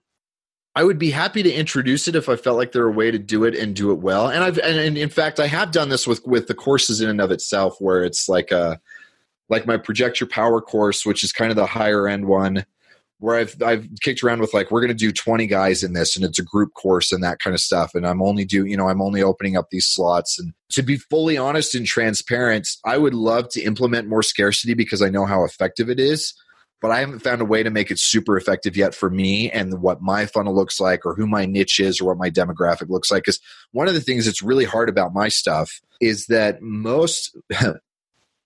I 0.74 0.84
would 0.84 0.98
be 0.98 1.12
happy 1.12 1.44
to 1.44 1.52
introduce 1.52 2.08
it 2.08 2.16
if 2.16 2.30
I 2.30 2.38
felt 2.38 2.58
like 2.58 2.72
there 2.72 2.84
were 2.84 2.92
a 2.92 2.94
way 2.94 3.12
to 3.12 3.20
do 3.20 3.44
it 3.44 3.56
and 3.56 3.76
do 3.76 3.92
it 3.92 4.00
well. 4.00 4.30
And 4.30 4.44
I've 4.44 4.58
and, 4.60 4.80
and 4.80 4.98
in 4.98 5.10
fact 5.10 5.40
I 5.40 5.48
have 5.48 5.72
done 5.72 5.90
this 5.90 6.08
with 6.08 6.26
with 6.26 6.48
the 6.48 6.56
courses 6.56 7.02
in 7.02 7.10
and 7.10 7.22
of 7.22 7.32
itself, 7.32 7.80
where 7.80 8.04
it's 8.04 8.30
like 8.30 8.52
a 8.52 8.80
like 9.50 9.68
my 9.68 9.78
project 9.78 10.20
your 10.20 10.30
power 10.30 10.62
course, 10.62 11.06
which 11.06 11.24
is 11.24 11.34
kind 11.34 11.52
of 11.52 11.58
the 11.58 11.66
higher 11.66 12.08
end 12.08 12.26
one 12.26 12.66
where 13.22 13.38
I've 13.38 13.56
I've 13.62 13.88
kicked 14.02 14.24
around 14.24 14.42
with 14.42 14.54
like 14.54 14.72
we're 14.72 14.82
going 14.82 14.90
to 14.90 14.94
do 14.96 15.12
20 15.12 15.46
guys 15.46 15.84
in 15.84 15.94
this 15.94 16.16
and 16.16 16.26
it's 16.26 16.40
a 16.40 16.44
group 16.44 16.74
course 16.74 17.12
and 17.12 17.24
that 17.24 17.40
kind 17.40 17.54
of 17.54 17.62
stuff 17.62 17.94
and 17.94 18.06
I'm 18.06 18.22
only 18.22 18.44
do 18.46 18.66
you 18.66 18.76
know 18.76 18.90
I'm 18.90 19.02
only 19.02 19.22
opening 19.22 19.56
up 19.56 19.68
these 19.70 19.86
slots 19.86 20.40
and 20.40 20.54
to 20.72 20.82
be 20.82 20.98
fully 20.98 21.38
honest 21.38 21.76
and 21.76 21.86
transparent 21.86 22.68
I 22.84 22.98
would 22.98 23.14
love 23.14 23.48
to 23.50 23.62
implement 23.62 24.10
more 24.10 24.24
scarcity 24.24 24.74
because 24.74 25.02
I 25.02 25.10
know 25.10 25.26
how 25.26 25.46
effective 25.46 25.90
it 25.90 26.00
is 26.00 26.34
but 26.82 26.90
I 26.90 27.00
haven't 27.00 27.20
found 27.20 27.42
a 27.42 27.46
way 27.46 27.62
to 27.62 27.70
make 27.70 27.92
it 27.92 28.00
super 28.00 28.36
effective 28.36 28.76
yet 28.76 28.96
for 28.96 29.12
me 29.12 29.52
and 29.52 29.82
what 29.82 30.02
my 30.02 30.26
funnel 30.26 30.56
looks 30.56 30.80
like 30.80 31.06
or 31.06 31.14
who 31.14 31.28
my 31.28 31.46
niche 31.46 31.80
is 31.80 32.02
or 32.02 32.06
what 32.06 32.18
my 32.18 32.32
demographic 32.32 32.90
looks 32.90 33.12
like 33.12 33.24
cuz 33.24 33.40
one 33.72 33.88
of 33.88 33.94
the 33.94 34.02
things 34.02 34.26
that's 34.26 34.42
really 34.42 34.66
hard 34.66 34.90
about 34.90 35.14
my 35.14 35.28
stuff 35.28 35.80
is 36.02 36.26
that 36.26 36.60
most 36.62 37.38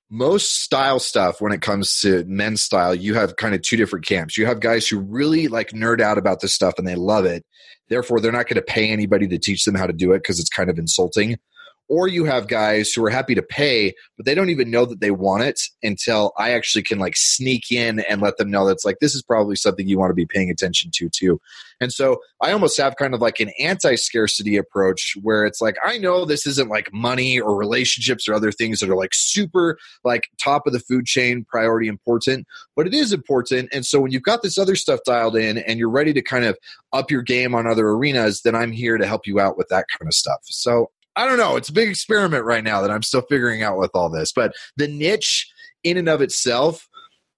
most 0.09 0.61
style 0.61 0.99
stuff 0.99 1.41
when 1.41 1.51
it 1.51 1.61
comes 1.61 1.99
to 1.99 2.23
men's 2.27 2.61
style 2.61 2.93
you 2.93 3.15
have 3.15 3.35
kind 3.37 3.55
of 3.55 3.61
two 3.61 3.75
different 3.75 4.05
camps. 4.05 4.37
You 4.37 4.45
have 4.45 4.59
guys 4.59 4.87
who 4.87 4.99
really 4.99 5.47
like 5.47 5.69
nerd 5.71 5.99
out 5.99 6.17
about 6.17 6.41
this 6.41 6.53
stuff 6.53 6.75
and 6.77 6.87
they 6.87 6.95
love 6.95 7.25
it. 7.25 7.43
Therefore 7.89 8.19
they're 8.19 8.31
not 8.31 8.47
going 8.47 8.55
to 8.55 8.61
pay 8.61 8.89
anybody 8.89 9.27
to 9.27 9.39
teach 9.39 9.63
them 9.65 9.75
how 9.75 9.87
to 9.87 9.93
do 9.93 10.11
it 10.11 10.19
because 10.19 10.39
it's 10.39 10.49
kind 10.49 10.69
of 10.69 10.77
insulting 10.77 11.37
or 11.87 12.07
you 12.07 12.25
have 12.25 12.47
guys 12.47 12.91
who 12.91 13.03
are 13.05 13.09
happy 13.09 13.35
to 13.35 13.41
pay 13.41 13.93
but 14.17 14.25
they 14.25 14.35
don't 14.35 14.49
even 14.49 14.71
know 14.71 14.85
that 14.85 14.99
they 14.99 15.11
want 15.11 15.43
it 15.43 15.59
until 15.83 16.31
i 16.37 16.51
actually 16.51 16.83
can 16.83 16.99
like 16.99 17.15
sneak 17.15 17.71
in 17.71 17.99
and 18.01 18.21
let 18.21 18.37
them 18.37 18.49
know 18.49 18.65
that's 18.65 18.85
like 18.85 18.97
this 18.99 19.15
is 19.15 19.21
probably 19.21 19.55
something 19.55 19.87
you 19.87 19.97
want 19.97 20.09
to 20.09 20.15
be 20.15 20.25
paying 20.25 20.49
attention 20.49 20.91
to 20.93 21.09
too. 21.09 21.39
And 21.81 21.91
so 21.91 22.17
i 22.41 22.51
almost 22.51 22.77
have 22.77 22.95
kind 22.95 23.13
of 23.13 23.21
like 23.21 23.39
an 23.39 23.51
anti-scarcity 23.59 24.57
approach 24.57 25.15
where 25.21 25.45
it's 25.45 25.61
like 25.61 25.75
i 25.83 25.97
know 25.97 26.25
this 26.25 26.47
isn't 26.47 26.69
like 26.69 26.91
money 26.93 27.39
or 27.39 27.55
relationships 27.55 28.27
or 28.27 28.33
other 28.33 28.51
things 28.51 28.79
that 28.79 28.89
are 28.89 28.95
like 28.95 29.13
super 29.13 29.77
like 30.03 30.29
top 30.41 30.67
of 30.67 30.73
the 30.73 30.79
food 30.79 31.05
chain 31.05 31.45
priority 31.47 31.87
important 31.87 32.47
but 32.75 32.87
it 32.87 32.93
is 32.93 33.13
important. 33.13 33.69
And 33.71 33.85
so 33.85 33.99
when 33.99 34.11
you've 34.11 34.23
got 34.23 34.41
this 34.41 34.57
other 34.57 34.75
stuff 34.75 34.99
dialed 35.05 35.35
in 35.35 35.57
and 35.57 35.79
you're 35.79 35.89
ready 35.89 36.13
to 36.13 36.21
kind 36.21 36.45
of 36.45 36.57
up 36.93 37.09
your 37.09 37.21
game 37.21 37.55
on 37.55 37.67
other 37.67 37.87
arenas 37.87 38.41
then 38.41 38.55
i'm 38.55 38.71
here 38.71 38.97
to 38.97 39.05
help 39.05 39.27
you 39.27 39.39
out 39.39 39.57
with 39.57 39.67
that 39.69 39.85
kind 39.97 40.07
of 40.07 40.13
stuff. 40.13 40.39
So 40.43 40.91
I 41.15 41.25
don't 41.25 41.37
know. 41.37 41.55
It's 41.55 41.69
a 41.69 41.73
big 41.73 41.89
experiment 41.89 42.43
right 42.43 42.63
now 42.63 42.81
that 42.81 42.91
I'm 42.91 43.03
still 43.03 43.21
figuring 43.21 43.63
out 43.63 43.77
with 43.77 43.91
all 43.93 44.09
this. 44.09 44.31
But 44.31 44.53
the 44.77 44.87
niche 44.87 45.49
in 45.83 45.97
and 45.97 46.09
of 46.09 46.21
itself 46.21 46.87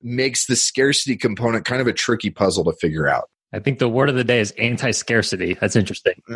makes 0.02 0.46
the 0.46 0.56
scarcity 0.56 1.16
component 1.16 1.66
kind 1.66 1.82
of 1.82 1.88
a 1.88 1.94
tricky 1.94 2.30
puzzle 2.30 2.64
to 2.66 2.74
figure 2.74 3.08
out. 3.08 3.30
I 3.54 3.60
think 3.60 3.80
the 3.80 3.88
word 3.88 4.10
of 4.10 4.16
the 4.16 4.24
day 4.24 4.40
is 4.40 4.52
anti-scarcity. 4.52 5.54
That's 5.54 5.76
interesting. 5.76 6.22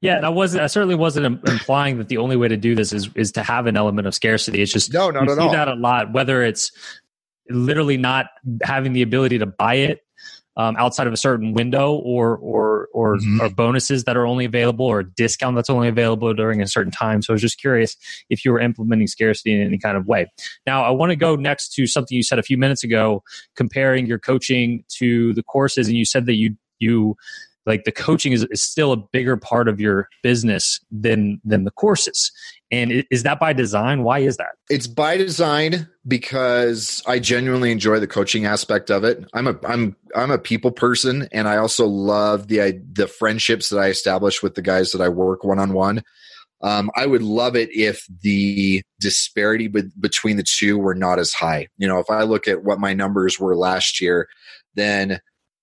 yeah, 0.00 0.16
and 0.16 0.26
I 0.26 0.28
wasn't. 0.28 0.64
I 0.64 0.66
certainly 0.66 0.96
wasn't 0.96 1.46
implying 1.48 1.98
that 1.98 2.08
the 2.08 2.16
only 2.16 2.36
way 2.36 2.48
to 2.48 2.56
do 2.56 2.74
this 2.74 2.92
is 2.92 3.08
is 3.14 3.30
to 3.32 3.42
have 3.44 3.66
an 3.66 3.76
element 3.76 4.08
of 4.08 4.14
scarcity. 4.14 4.60
It's 4.60 4.72
just 4.72 4.92
no, 4.92 5.10
not 5.10 5.24
you 5.24 5.32
at 5.32 5.38
see 5.38 5.44
all. 5.44 5.52
that 5.52 5.68
a 5.68 5.74
lot. 5.74 6.12
Whether 6.12 6.42
it's 6.42 6.72
literally 7.48 7.96
not 7.96 8.26
having 8.62 8.92
the 8.92 9.02
ability 9.02 9.38
to 9.38 9.46
buy 9.46 9.74
it 9.74 10.00
um, 10.56 10.76
outside 10.76 11.06
of 11.06 11.12
a 11.12 11.16
certain 11.16 11.52
window 11.52 11.92
or 11.94 12.36
or 12.36 12.88
or, 12.92 13.16
mm-hmm. 13.16 13.40
or, 13.40 13.48
bonuses 13.50 14.04
that 14.04 14.16
are 14.16 14.26
only 14.26 14.44
available 14.44 14.84
or 14.84 15.00
a 15.00 15.04
discount 15.04 15.56
that's 15.56 15.70
only 15.70 15.88
available 15.88 16.32
during 16.34 16.60
a 16.60 16.66
certain 16.66 16.90
time. 16.90 17.22
So 17.22 17.32
I 17.32 17.34
was 17.34 17.42
just 17.42 17.60
curious 17.60 17.96
if 18.28 18.44
you 18.44 18.52
were 18.52 18.60
implementing 18.60 19.06
scarcity 19.06 19.54
in 19.54 19.60
any 19.60 19.78
kind 19.78 19.96
of 19.96 20.06
way. 20.06 20.26
Now 20.66 20.82
I 20.82 20.90
want 20.90 21.10
to 21.10 21.16
go 21.16 21.36
next 21.36 21.72
to 21.74 21.86
something 21.86 22.16
you 22.16 22.22
said 22.22 22.38
a 22.38 22.42
few 22.42 22.58
minutes 22.58 22.82
ago, 22.82 23.22
comparing 23.56 24.06
your 24.06 24.18
coaching 24.18 24.84
to 24.98 25.32
the 25.34 25.42
courses, 25.42 25.88
and 25.88 25.96
you 25.96 26.04
said 26.04 26.26
that 26.26 26.34
you 26.34 26.56
you 26.78 27.16
like 27.70 27.84
the 27.84 27.92
coaching 27.92 28.32
is, 28.32 28.44
is 28.50 28.62
still 28.62 28.92
a 28.92 28.96
bigger 28.96 29.36
part 29.36 29.68
of 29.68 29.80
your 29.80 30.08
business 30.24 30.80
than 30.90 31.40
than 31.44 31.62
the 31.62 31.70
courses. 31.70 32.32
And 32.72 33.04
is 33.10 33.22
that 33.22 33.38
by 33.38 33.52
design? 33.52 34.02
Why 34.02 34.18
is 34.18 34.36
that? 34.38 34.56
It's 34.68 34.88
by 34.88 35.16
design 35.16 35.88
because 36.08 37.02
i 37.06 37.18
genuinely 37.18 37.70
enjoy 37.70 38.00
the 38.00 38.06
coaching 38.06 38.44
aspect 38.44 38.90
of 38.90 39.04
it. 39.04 39.24
I'm 39.34 39.46
a 39.46 39.56
i'm 39.64 39.96
i'm 40.16 40.32
a 40.32 40.38
people 40.38 40.72
person 40.72 41.28
and 41.30 41.46
i 41.46 41.56
also 41.56 41.86
love 41.86 42.48
the 42.48 42.82
the 42.92 43.06
friendships 43.06 43.68
that 43.68 43.78
i 43.78 43.88
establish 43.88 44.42
with 44.42 44.54
the 44.56 44.62
guys 44.62 44.90
that 44.92 45.00
i 45.00 45.08
work 45.08 45.44
one-on-one. 45.44 46.02
Um, 46.62 46.90
I 46.94 47.06
would 47.06 47.22
love 47.22 47.56
it 47.56 47.70
if 47.72 48.06
the 48.22 48.82
disparity 49.00 49.68
be- 49.68 49.90
between 49.98 50.36
the 50.36 50.44
two 50.46 50.76
were 50.76 50.94
not 50.94 51.18
as 51.18 51.32
high. 51.32 51.68
You 51.78 51.88
know, 51.88 52.00
if 52.00 52.10
I 52.10 52.22
look 52.24 52.46
at 52.46 52.64
what 52.64 52.78
my 52.78 52.92
numbers 52.92 53.40
were 53.40 53.56
last 53.56 53.98
year, 53.98 54.28
then 54.74 55.20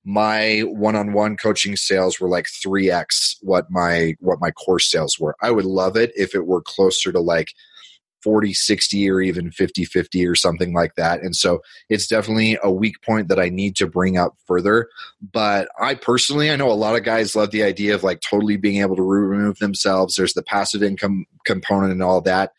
my 0.07 0.61
one-on-one 0.61 1.35
coaching 1.35 1.75
sales 1.75 2.17
were 2.17 2.29
like 2.29 2.45
3x 2.45 3.35
what 3.41 3.69
my 3.69 4.15
what 4.21 4.39
my 4.39 4.51
course 4.51 4.89
sales 4.89 5.19
were. 5.19 5.35
I 5.41 5.51
would 5.51 5.65
love 5.65 5.97
it 5.97 6.13
if 6.15 6.33
it 6.33 6.47
were 6.47 6.61
closer 6.61 7.11
to 7.11 7.19
like 7.19 7.49
40 8.23 8.53
60 8.53 9.09
or 9.09 9.19
even 9.19 9.51
50 9.51 9.83
50 9.83 10.25
or 10.25 10.33
something 10.33 10.73
like 10.73 10.95
that. 10.95 11.21
And 11.21 11.35
so 11.35 11.59
it's 11.89 12.07
definitely 12.07 12.57
a 12.63 12.71
weak 12.71 13.01
point 13.01 13.27
that 13.27 13.39
i 13.39 13.49
need 13.49 13.75
to 13.75 13.85
bring 13.85 14.17
up 14.17 14.37
further. 14.45 14.87
But 15.33 15.67
i 15.77 15.93
personally 15.93 16.49
i 16.51 16.55
know 16.55 16.71
a 16.71 16.83
lot 16.85 16.95
of 16.95 17.03
guys 17.03 17.35
love 17.35 17.51
the 17.51 17.63
idea 17.63 17.93
of 17.93 18.03
like 18.03 18.21
totally 18.21 18.55
being 18.55 18.79
able 18.79 18.95
to 18.95 19.03
remove 19.03 19.59
themselves. 19.59 20.15
There's 20.15 20.33
the 20.33 20.41
passive 20.41 20.83
income 20.83 21.25
component 21.45 21.91
and 21.91 22.01
all 22.01 22.21
that 22.21 22.53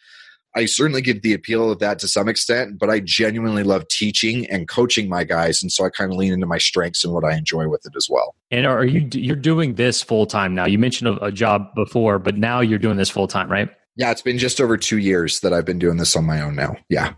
I 0.58 0.66
certainly 0.66 1.00
get 1.00 1.22
the 1.22 1.32
appeal 1.34 1.70
of 1.70 1.78
that 1.78 2.00
to 2.00 2.08
some 2.08 2.28
extent, 2.28 2.78
but 2.80 2.90
I 2.90 2.98
genuinely 2.98 3.62
love 3.62 3.86
teaching 3.88 4.44
and 4.50 4.66
coaching 4.66 5.08
my 5.08 5.22
guys, 5.22 5.62
and 5.62 5.70
so 5.70 5.84
I 5.84 5.90
kind 5.90 6.10
of 6.10 6.18
lean 6.18 6.32
into 6.32 6.46
my 6.46 6.58
strengths 6.58 7.04
and 7.04 7.14
what 7.14 7.24
I 7.24 7.36
enjoy 7.36 7.68
with 7.68 7.86
it 7.86 7.92
as 7.96 8.08
well. 8.10 8.34
And 8.50 8.66
are 8.66 8.84
you 8.84 9.08
you're 9.12 9.36
doing 9.36 9.74
this 9.74 10.02
full 10.02 10.26
time 10.26 10.56
now? 10.56 10.66
You 10.66 10.78
mentioned 10.78 11.16
a, 11.16 11.26
a 11.26 11.30
job 11.30 11.72
before, 11.76 12.18
but 12.18 12.36
now 12.36 12.60
you're 12.60 12.80
doing 12.80 12.96
this 12.96 13.08
full 13.08 13.28
time, 13.28 13.48
right? 13.48 13.70
Yeah, 13.94 14.10
it's 14.10 14.22
been 14.22 14.38
just 14.38 14.60
over 14.60 14.76
two 14.76 14.98
years 14.98 15.40
that 15.40 15.52
I've 15.52 15.64
been 15.64 15.78
doing 15.78 15.96
this 15.96 16.16
on 16.16 16.24
my 16.24 16.40
own 16.40 16.56
now. 16.56 16.76
Yeah. 16.88 17.14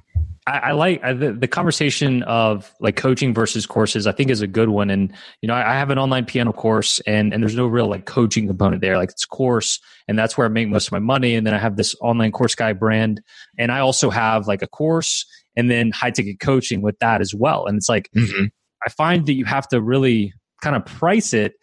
I, 0.47 0.59
I 0.59 0.73
like 0.73 1.03
I, 1.05 1.13
the, 1.13 1.33
the, 1.33 1.49
conversation 1.49 2.23
of 2.23 2.73
like 2.81 2.97
coaching 2.97 3.35
versus 3.35 3.67
courses. 3.67 4.07
I 4.07 4.13
think 4.13 4.31
is 4.31 4.41
a 4.41 4.47
good 4.47 4.71
one, 4.71 4.91
and 4.91 5.13
you 5.43 5.47
know 5.47 5.55
I, 5.55 5.73
I, 5.73 5.75
have 5.75 5.91
an 5.91 5.99
online 5.99 6.25
piano 6.25 6.53
course, 6.53 6.99
and 7.07 7.33
and 7.33 7.43
there's 7.43 7.55
no 7.55 7.67
real 7.67 7.89
like 7.89 8.07
coaching 8.07 8.47
component 8.47 8.81
there. 8.81 8.97
Like 8.97 9.11
it's 9.11 9.27
course, 9.27 9.81
and 10.09 10.19
that's 10.19 10.39
where 10.39 10.47
I 10.47 10.51
make 10.51 10.69
most 10.69 10.89
of 10.89 10.93
my 10.93 10.99
money. 10.99 11.35
And 11.35 11.47
then 11.47 11.55
I 11.55 11.59
have 11.59 11.77
this 11.77 11.95
online 12.01 12.33
course 12.33 12.55
guy 12.55 12.73
brand, 12.73 13.21
and 13.59 13.71
I 13.71 13.81
also 13.81 14.09
have 14.09 14.47
like 14.47 14.63
a 14.63 14.67
course, 14.67 15.27
and 15.57 15.71
then 15.71 15.91
high 15.91 16.11
ticket 16.11 16.41
coaching 16.41 16.81
with 16.81 16.99
that 17.01 17.21
as 17.21 17.35
well. 17.35 17.67
And 17.67 17.77
it's 17.77 17.89
like 17.89 18.11
mm-hmm. 18.17 18.47
I 18.87 18.91
find 18.91 19.27
that 19.27 19.35
you 19.35 19.45
have 19.45 19.69
to 19.69 19.81
really 19.81 20.33
kind 20.63 20.75
of 20.75 20.85
price 20.87 21.35
it 21.35 21.55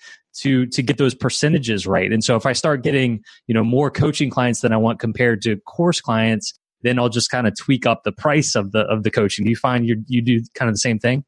to 0.41 0.67
to 0.67 0.83
get 0.83 0.97
those 0.97 1.15
percentages 1.15 1.87
right. 1.87 2.11
And 2.11 2.23
so 2.23 2.35
if 2.35 2.45
I 2.45 2.53
start 2.53 2.83
getting, 2.83 3.23
you 3.47 3.55
know, 3.55 3.63
more 3.63 3.89
coaching 3.89 4.29
clients 4.29 4.61
than 4.61 4.71
I 4.71 4.77
want 4.77 4.99
compared 4.99 5.41
to 5.43 5.57
course 5.61 5.99
clients, 5.99 6.53
then 6.81 6.99
I'll 6.99 7.09
just 7.09 7.29
kind 7.29 7.47
of 7.47 7.57
tweak 7.57 7.85
up 7.85 8.03
the 8.03 8.11
price 8.11 8.55
of 8.55 8.71
the 8.71 8.81
of 8.81 9.03
the 9.03 9.11
coaching. 9.11 9.45
Do 9.45 9.49
you 9.49 9.55
find 9.55 9.87
you 9.87 10.03
you 10.07 10.21
do 10.21 10.41
kind 10.53 10.69
of 10.69 10.75
the 10.75 10.79
same 10.79 10.99
thing? 10.99 11.23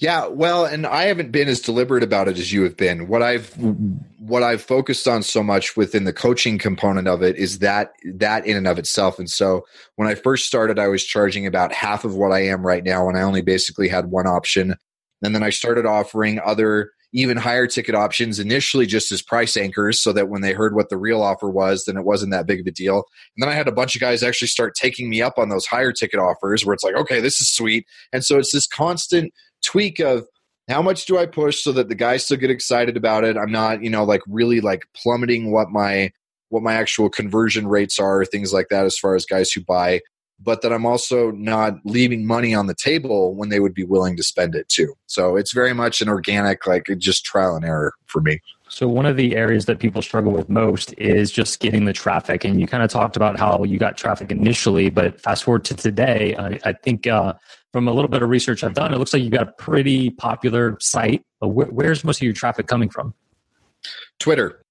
Yeah, 0.00 0.28
well, 0.28 0.64
and 0.64 0.86
I 0.86 1.04
haven't 1.04 1.30
been 1.30 1.46
as 1.46 1.60
deliberate 1.60 2.02
about 2.02 2.26
it 2.26 2.38
as 2.38 2.54
you 2.54 2.62
have 2.62 2.74
been. 2.74 3.06
What 3.06 3.22
I've 3.22 3.54
what 4.18 4.42
I've 4.42 4.62
focused 4.62 5.06
on 5.06 5.22
so 5.22 5.42
much 5.42 5.76
within 5.76 6.04
the 6.04 6.12
coaching 6.12 6.56
component 6.56 7.06
of 7.06 7.22
it 7.22 7.36
is 7.36 7.58
that 7.58 7.92
that 8.14 8.46
in 8.46 8.56
and 8.56 8.66
of 8.66 8.78
itself. 8.78 9.18
And 9.18 9.28
so 9.28 9.66
when 9.96 10.08
I 10.08 10.14
first 10.14 10.46
started, 10.46 10.78
I 10.78 10.88
was 10.88 11.04
charging 11.04 11.46
about 11.46 11.72
half 11.72 12.06
of 12.06 12.14
what 12.14 12.32
I 12.32 12.40
am 12.46 12.66
right 12.66 12.82
now, 12.82 13.08
and 13.08 13.18
I 13.18 13.22
only 13.22 13.42
basically 13.42 13.88
had 13.88 14.06
one 14.06 14.26
option. 14.26 14.74
And 15.22 15.34
then 15.34 15.42
I 15.42 15.50
started 15.50 15.84
offering 15.84 16.40
other 16.42 16.92
even 17.12 17.36
higher 17.36 17.66
ticket 17.66 17.94
options 17.94 18.38
initially 18.38 18.86
just 18.86 19.10
as 19.10 19.20
price 19.20 19.56
anchors 19.56 20.00
so 20.00 20.12
that 20.12 20.28
when 20.28 20.42
they 20.42 20.52
heard 20.52 20.74
what 20.74 20.90
the 20.90 20.96
real 20.96 21.22
offer 21.22 21.50
was, 21.50 21.84
then 21.84 21.96
it 21.96 22.04
wasn't 22.04 22.30
that 22.30 22.46
big 22.46 22.60
of 22.60 22.66
a 22.66 22.70
deal. 22.70 23.04
And 23.36 23.42
then 23.42 23.48
I 23.48 23.54
had 23.54 23.66
a 23.66 23.72
bunch 23.72 23.94
of 23.94 24.00
guys 24.00 24.22
actually 24.22 24.48
start 24.48 24.74
taking 24.74 25.10
me 25.10 25.20
up 25.20 25.34
on 25.36 25.48
those 25.48 25.66
higher 25.66 25.92
ticket 25.92 26.20
offers 26.20 26.64
where 26.64 26.74
it's 26.74 26.84
like, 26.84 26.94
okay, 26.94 27.20
this 27.20 27.40
is 27.40 27.52
sweet. 27.52 27.84
And 28.12 28.24
so 28.24 28.38
it's 28.38 28.52
this 28.52 28.66
constant 28.66 29.32
tweak 29.64 29.98
of 29.98 30.24
how 30.68 30.82
much 30.82 31.06
do 31.06 31.18
I 31.18 31.26
push 31.26 31.62
so 31.64 31.72
that 31.72 31.88
the 31.88 31.96
guys 31.96 32.24
still 32.24 32.36
get 32.36 32.50
excited 32.50 32.96
about 32.96 33.24
it? 33.24 33.36
I'm 33.36 33.50
not, 33.50 33.82
you 33.82 33.90
know, 33.90 34.04
like 34.04 34.22
really 34.28 34.60
like 34.60 34.82
plummeting 34.94 35.50
what 35.50 35.68
my 35.70 36.10
what 36.50 36.62
my 36.62 36.74
actual 36.74 37.08
conversion 37.08 37.66
rates 37.68 37.98
are, 37.98 38.24
things 38.24 38.52
like 38.52 38.66
that, 38.70 38.84
as 38.84 38.98
far 38.98 39.14
as 39.14 39.24
guys 39.24 39.52
who 39.52 39.62
buy, 39.62 40.00
but 40.42 40.62
that 40.62 40.72
I'm 40.72 40.86
also 40.86 41.30
not 41.32 41.74
leaving 41.84 42.26
money 42.26 42.54
on 42.54 42.66
the 42.66 42.74
table 42.74 43.34
when 43.34 43.48
they 43.50 43.60
would 43.60 43.74
be 43.74 43.84
willing 43.84 44.16
to 44.16 44.22
spend 44.22 44.54
it 44.54 44.68
too. 44.68 44.94
So 45.06 45.36
it's 45.36 45.52
very 45.52 45.74
much 45.74 46.00
an 46.00 46.08
organic, 46.08 46.66
like 46.66 46.86
just 46.98 47.24
trial 47.24 47.56
and 47.56 47.64
error 47.64 47.92
for 48.06 48.20
me. 48.20 48.40
So 48.68 48.86
one 48.86 49.04
of 49.04 49.16
the 49.16 49.34
areas 49.34 49.66
that 49.66 49.80
people 49.80 50.00
struggle 50.00 50.32
with 50.32 50.48
most 50.48 50.94
is 50.96 51.32
just 51.32 51.58
getting 51.58 51.86
the 51.86 51.92
traffic. 51.92 52.44
And 52.44 52.60
you 52.60 52.68
kind 52.68 52.84
of 52.84 52.90
talked 52.90 53.16
about 53.16 53.38
how 53.38 53.64
you 53.64 53.78
got 53.78 53.96
traffic 53.96 54.30
initially, 54.30 54.90
but 54.90 55.20
fast 55.20 55.42
forward 55.44 55.64
to 55.66 55.74
today, 55.74 56.36
I, 56.36 56.58
I 56.64 56.72
think 56.74 57.08
uh, 57.08 57.34
from 57.72 57.88
a 57.88 57.92
little 57.92 58.08
bit 58.08 58.22
of 58.22 58.28
research 58.28 58.62
I've 58.62 58.74
done, 58.74 58.94
it 58.94 58.98
looks 58.98 59.12
like 59.12 59.22
you've 59.22 59.32
got 59.32 59.48
a 59.48 59.52
pretty 59.52 60.10
popular 60.10 60.76
site. 60.80 61.24
Where, 61.40 61.66
where's 61.66 62.04
most 62.04 62.18
of 62.18 62.22
your 62.22 62.32
traffic 62.32 62.68
coming 62.68 62.90
from? 62.90 63.12
Twitter, 64.20 64.62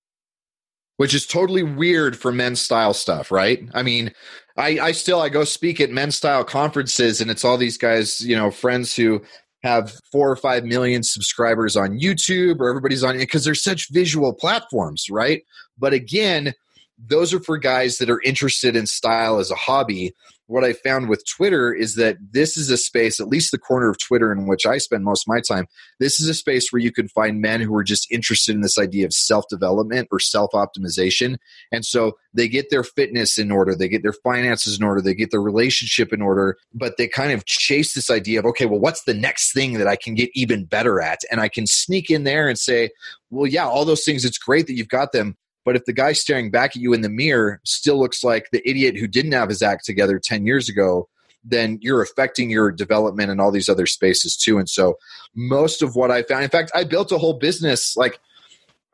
which 0.99 1.13
is 1.13 1.25
totally 1.25 1.63
weird 1.63 2.17
for 2.17 2.29
men's 2.29 2.59
style 2.59 2.93
stuff, 2.93 3.31
right? 3.31 3.69
I 3.73 3.83
mean, 3.83 4.11
I, 4.57 4.79
I 4.79 4.91
still 4.91 5.21
I 5.21 5.29
go 5.29 5.45
speak 5.45 5.79
at 5.79 5.91
men's 5.91 6.17
style 6.17 6.43
conferences, 6.43 7.21
and 7.21 7.31
it's 7.31 7.45
all 7.45 7.55
these 7.55 7.77
guys, 7.77 8.19
you 8.19 8.35
know, 8.35 8.51
friends 8.51 8.93
who 8.93 9.21
have 9.63 9.93
four 10.11 10.29
or 10.29 10.35
five 10.35 10.65
million 10.65 11.01
subscribers 11.01 11.77
on 11.77 11.97
YouTube, 11.97 12.59
or 12.59 12.67
everybody's 12.67 13.01
on 13.01 13.17
because 13.17 13.45
they're 13.45 13.55
such 13.55 13.89
visual 13.91 14.33
platforms, 14.33 15.05
right? 15.09 15.43
But 15.77 15.93
again, 15.93 16.53
those 16.97 17.33
are 17.33 17.39
for 17.39 17.57
guys 17.57 17.97
that 17.99 18.09
are 18.09 18.21
interested 18.23 18.75
in 18.75 18.85
style 18.85 19.39
as 19.39 19.51
a 19.51 19.55
hobby 19.55 20.11
what 20.49 20.63
I 20.63 20.73
found 20.73 21.09
with 21.09 21.23
Twitter 21.27 21.71
is 21.71 21.93
that 21.95 22.17
this 22.31 22.57
is 22.57 22.71
a 22.71 22.77
space, 22.77 23.19
at 23.19 23.27
least 23.27 23.51
the 23.51 23.59
corner 23.59 23.87
of 23.87 23.99
Twitter 23.99 24.31
in 24.31 24.47
which 24.47 24.65
I 24.65 24.79
spend 24.79 25.03
most 25.03 25.25
of 25.25 25.27
my 25.27 25.41
time, 25.41 25.67
this 25.99 26.19
is 26.19 26.27
a 26.27 26.33
space 26.33 26.71
where 26.71 26.81
you 26.81 26.91
can 26.91 27.07
find 27.07 27.39
men 27.39 27.61
who 27.61 27.75
are 27.75 27.83
just 27.83 28.11
interested 28.11 28.55
in 28.55 28.61
this 28.61 28.79
idea 28.79 29.05
of 29.05 29.13
self 29.13 29.45
development 29.47 30.07
or 30.11 30.17
self 30.17 30.49
optimization. 30.53 31.37
And 31.71 31.85
so 31.85 32.17
they 32.33 32.47
get 32.47 32.71
their 32.71 32.83
fitness 32.83 33.37
in 33.37 33.51
order, 33.51 33.75
they 33.75 33.87
get 33.87 34.01
their 34.01 34.11
finances 34.11 34.79
in 34.79 34.83
order, 34.83 35.01
they 35.01 35.13
get 35.13 35.29
their 35.29 35.39
relationship 35.39 36.11
in 36.11 36.21
order, 36.21 36.57
but 36.73 36.97
they 36.97 37.07
kind 37.07 37.31
of 37.31 37.45
chase 37.45 37.93
this 37.93 38.09
idea 38.09 38.39
of, 38.39 38.45
okay, 38.47 38.65
well, 38.65 38.79
what's 38.79 39.03
the 39.03 39.13
next 39.13 39.53
thing 39.53 39.73
that 39.73 39.87
I 39.87 39.97
can 39.97 40.15
get 40.15 40.31
even 40.33 40.65
better 40.65 40.99
at? 40.99 41.19
And 41.29 41.39
I 41.39 41.47
can 41.47 41.67
sneak 41.67 42.09
in 42.09 42.23
there 42.23 42.49
and 42.49 42.57
say, 42.57 42.89
well, 43.29 43.45
yeah, 43.45 43.67
all 43.67 43.85
those 43.85 44.03
things, 44.03 44.25
it's 44.25 44.39
great 44.39 44.65
that 44.65 44.73
you've 44.73 44.89
got 44.89 45.11
them 45.11 45.37
but 45.69 45.75
if 45.75 45.85
the 45.85 45.93
guy 45.93 46.13
staring 46.13 46.49
back 46.49 46.71
at 46.71 46.81
you 46.81 46.93
in 46.93 47.01
the 47.01 47.09
mirror 47.09 47.61
still 47.63 47.99
looks 47.99 48.23
like 48.23 48.47
the 48.51 48.67
idiot 48.67 48.97
who 48.97 49.05
didn't 49.05 49.33
have 49.33 49.49
his 49.49 49.61
act 49.61 49.85
together 49.85 50.17
10 50.17 50.43
years 50.47 50.67
ago, 50.67 51.07
then 51.43 51.77
you're 51.79 52.01
affecting 52.01 52.49
your 52.49 52.71
development 52.71 53.29
and 53.29 53.39
all 53.39 53.51
these 53.51 53.69
other 53.69 53.85
spaces 53.85 54.35
too. 54.35 54.57
And 54.57 54.67
so 54.67 54.97
most 55.35 55.83
of 55.83 55.95
what 55.95 56.09
I 56.09 56.23
found, 56.23 56.43
in 56.43 56.49
fact, 56.49 56.71
I 56.73 56.85
built 56.85 57.11
a 57.11 57.19
whole 57.19 57.35
business 57.35 57.95
like 57.95 58.19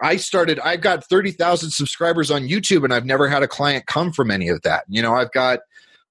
I 0.02 0.18
started, 0.18 0.60
I've 0.60 0.82
got 0.82 1.08
30,000 1.08 1.70
subscribers 1.72 2.30
on 2.30 2.50
YouTube 2.50 2.84
and 2.84 2.94
I've 2.94 3.06
never 3.06 3.30
had 3.30 3.42
a 3.42 3.48
client 3.48 3.86
come 3.86 4.12
from 4.12 4.30
any 4.30 4.50
of 4.50 4.62
that. 4.64 4.84
You 4.90 5.02
know, 5.02 5.14
I've 5.14 5.32
got 5.32 5.60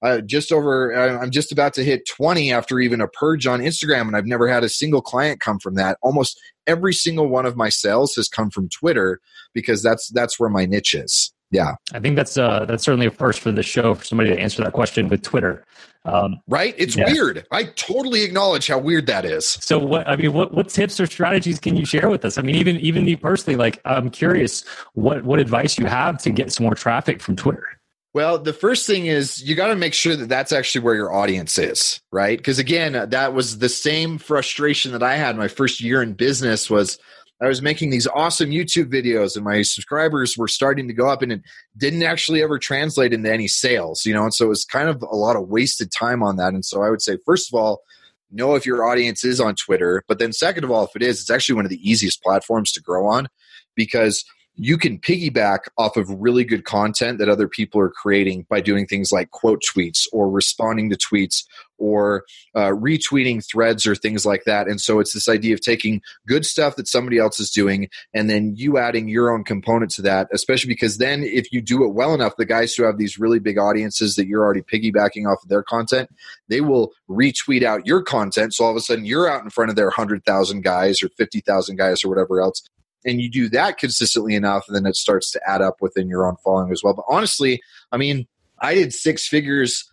uh, 0.04 0.20
just 0.20 0.52
over, 0.52 0.92
I'm 0.92 1.30
just 1.30 1.50
about 1.50 1.72
to 1.74 1.84
hit 1.84 2.06
20 2.06 2.52
after 2.52 2.78
even 2.78 3.00
a 3.00 3.08
purge 3.08 3.46
on 3.46 3.60
Instagram, 3.60 4.02
and 4.02 4.16
I've 4.16 4.26
never 4.26 4.46
had 4.46 4.62
a 4.62 4.68
single 4.68 5.00
client 5.00 5.40
come 5.40 5.58
from 5.58 5.76
that. 5.76 5.96
Almost 6.02 6.38
every 6.66 6.92
single 6.92 7.28
one 7.28 7.46
of 7.46 7.56
my 7.56 7.70
sales 7.70 8.14
has 8.16 8.28
come 8.28 8.50
from 8.50 8.68
Twitter 8.68 9.20
because 9.54 9.82
that's 9.82 10.08
that's 10.08 10.38
where 10.38 10.50
my 10.50 10.66
niche 10.66 10.94
is. 10.94 11.32
Yeah, 11.50 11.76
I 11.92 12.00
think 12.00 12.16
that's 12.16 12.36
uh, 12.36 12.66
that's 12.66 12.84
certainly 12.84 13.06
a 13.06 13.10
first 13.10 13.40
for 13.40 13.50
the 13.50 13.62
show 13.62 13.94
for 13.94 14.04
somebody 14.04 14.28
to 14.28 14.38
answer 14.38 14.62
that 14.62 14.74
question 14.74 15.08
with 15.08 15.22
Twitter. 15.22 15.64
Um, 16.04 16.38
right? 16.48 16.74
It's 16.76 16.96
yeah. 16.96 17.10
weird. 17.10 17.46
I 17.50 17.64
totally 17.76 18.24
acknowledge 18.24 18.66
how 18.66 18.78
weird 18.78 19.06
that 19.06 19.24
is. 19.24 19.46
So, 19.46 19.78
what 19.78 20.06
I 20.06 20.16
mean, 20.16 20.34
what 20.34 20.52
what 20.52 20.68
tips 20.68 21.00
or 21.00 21.06
strategies 21.06 21.58
can 21.58 21.76
you 21.76 21.86
share 21.86 22.10
with 22.10 22.26
us? 22.26 22.36
I 22.36 22.42
mean, 22.42 22.56
even 22.56 22.76
even 22.80 23.06
me 23.06 23.16
personally, 23.16 23.56
like 23.56 23.80
I'm 23.86 24.10
curious 24.10 24.64
what 24.92 25.24
what 25.24 25.38
advice 25.38 25.78
you 25.78 25.86
have 25.86 26.18
to 26.24 26.30
get 26.30 26.52
some 26.52 26.64
more 26.64 26.74
traffic 26.74 27.22
from 27.22 27.36
Twitter. 27.36 27.66
Well, 28.14 28.38
the 28.38 28.52
first 28.52 28.86
thing 28.86 29.06
is 29.06 29.42
you 29.42 29.56
got 29.56 29.66
to 29.66 29.76
make 29.76 29.92
sure 29.92 30.14
that 30.14 30.28
that's 30.28 30.52
actually 30.52 30.84
where 30.84 30.94
your 30.94 31.12
audience 31.12 31.58
is, 31.58 32.00
right? 32.12 32.38
Because 32.38 32.60
again, 32.60 33.10
that 33.10 33.34
was 33.34 33.58
the 33.58 33.68
same 33.68 34.18
frustration 34.18 34.92
that 34.92 35.02
I 35.02 35.16
had 35.16 35.36
my 35.36 35.48
first 35.48 35.80
year 35.80 36.00
in 36.00 36.12
business 36.12 36.70
was 36.70 36.96
I 37.42 37.48
was 37.48 37.60
making 37.60 37.90
these 37.90 38.06
awesome 38.06 38.50
YouTube 38.50 38.84
videos 38.84 39.34
and 39.34 39.44
my 39.44 39.62
subscribers 39.62 40.38
were 40.38 40.46
starting 40.46 40.86
to 40.86 40.94
go 40.94 41.08
up 41.08 41.22
and 41.22 41.32
it 41.32 41.42
didn't 41.76 42.04
actually 42.04 42.40
ever 42.40 42.56
translate 42.56 43.12
into 43.12 43.32
any 43.32 43.48
sales, 43.48 44.06
you 44.06 44.14
know, 44.14 44.22
and 44.22 44.32
so 44.32 44.46
it 44.46 44.48
was 44.48 44.64
kind 44.64 44.88
of 44.88 45.02
a 45.02 45.16
lot 45.16 45.34
of 45.34 45.48
wasted 45.48 45.90
time 45.90 46.22
on 46.22 46.36
that. 46.36 46.54
And 46.54 46.64
so 46.64 46.84
I 46.84 46.90
would 46.90 47.02
say, 47.02 47.18
first 47.26 47.52
of 47.52 47.58
all, 47.58 47.82
know 48.30 48.54
if 48.54 48.64
your 48.64 48.88
audience 48.88 49.24
is 49.24 49.40
on 49.40 49.56
Twitter, 49.56 50.04
but 50.06 50.20
then 50.20 50.32
second 50.32 50.62
of 50.62 50.70
all, 50.70 50.84
if 50.84 50.94
it 50.94 51.02
is, 51.02 51.20
it's 51.20 51.30
actually 51.30 51.56
one 51.56 51.66
of 51.66 51.70
the 51.70 51.90
easiest 51.90 52.22
platforms 52.22 52.70
to 52.72 52.80
grow 52.80 53.08
on 53.08 53.26
because– 53.74 54.24
you 54.56 54.78
can 54.78 54.98
piggyback 54.98 55.60
off 55.76 55.96
of 55.96 56.08
really 56.10 56.44
good 56.44 56.64
content 56.64 57.18
that 57.18 57.28
other 57.28 57.48
people 57.48 57.80
are 57.80 57.90
creating 57.90 58.46
by 58.48 58.60
doing 58.60 58.86
things 58.86 59.10
like 59.10 59.30
quote 59.30 59.62
tweets 59.62 60.06
or 60.12 60.30
responding 60.30 60.90
to 60.90 60.96
tweets 60.96 61.44
or 61.76 62.24
uh, 62.54 62.68
retweeting 62.68 63.44
threads 63.44 63.84
or 63.84 63.96
things 63.96 64.24
like 64.24 64.44
that. 64.44 64.68
And 64.68 64.80
so 64.80 65.00
it's 65.00 65.12
this 65.12 65.28
idea 65.28 65.54
of 65.54 65.60
taking 65.60 66.00
good 66.26 66.46
stuff 66.46 66.76
that 66.76 66.86
somebody 66.86 67.18
else 67.18 67.40
is 67.40 67.50
doing 67.50 67.88
and 68.12 68.30
then 68.30 68.54
you 68.56 68.78
adding 68.78 69.08
your 69.08 69.30
own 69.30 69.42
component 69.42 69.90
to 69.92 70.02
that, 70.02 70.28
especially 70.32 70.68
because 70.68 70.98
then 70.98 71.24
if 71.24 71.52
you 71.52 71.60
do 71.60 71.82
it 71.84 71.92
well 71.92 72.14
enough, 72.14 72.36
the 72.36 72.44
guys 72.44 72.74
who 72.74 72.84
have 72.84 72.96
these 72.96 73.18
really 73.18 73.40
big 73.40 73.58
audiences 73.58 74.14
that 74.14 74.28
you're 74.28 74.44
already 74.44 74.62
piggybacking 74.62 75.26
off 75.26 75.42
of 75.42 75.48
their 75.48 75.64
content, 75.64 76.08
they 76.48 76.60
will 76.60 76.92
retweet 77.10 77.64
out 77.64 77.86
your 77.86 78.02
content. 78.02 78.54
So 78.54 78.64
all 78.64 78.70
of 78.70 78.76
a 78.76 78.80
sudden 78.80 79.04
you're 79.04 79.28
out 79.28 79.42
in 79.42 79.50
front 79.50 79.70
of 79.70 79.76
their 79.76 79.86
100,000 79.86 80.62
guys 80.62 81.02
or 81.02 81.08
50,000 81.08 81.76
guys 81.76 82.04
or 82.04 82.08
whatever 82.08 82.40
else 82.40 82.62
and 83.04 83.20
you 83.20 83.30
do 83.30 83.48
that 83.50 83.78
consistently 83.78 84.34
enough, 84.34 84.64
and 84.66 84.76
then 84.76 84.86
it 84.86 84.96
starts 84.96 85.30
to 85.32 85.40
add 85.46 85.60
up 85.62 85.76
within 85.80 86.08
your 86.08 86.26
own 86.26 86.36
following 86.42 86.72
as 86.72 86.82
well. 86.82 86.94
But 86.94 87.04
honestly, 87.08 87.60
I 87.92 87.96
mean, 87.96 88.26
I 88.60 88.74
did 88.74 88.92
six 88.94 89.26
figures 89.28 89.88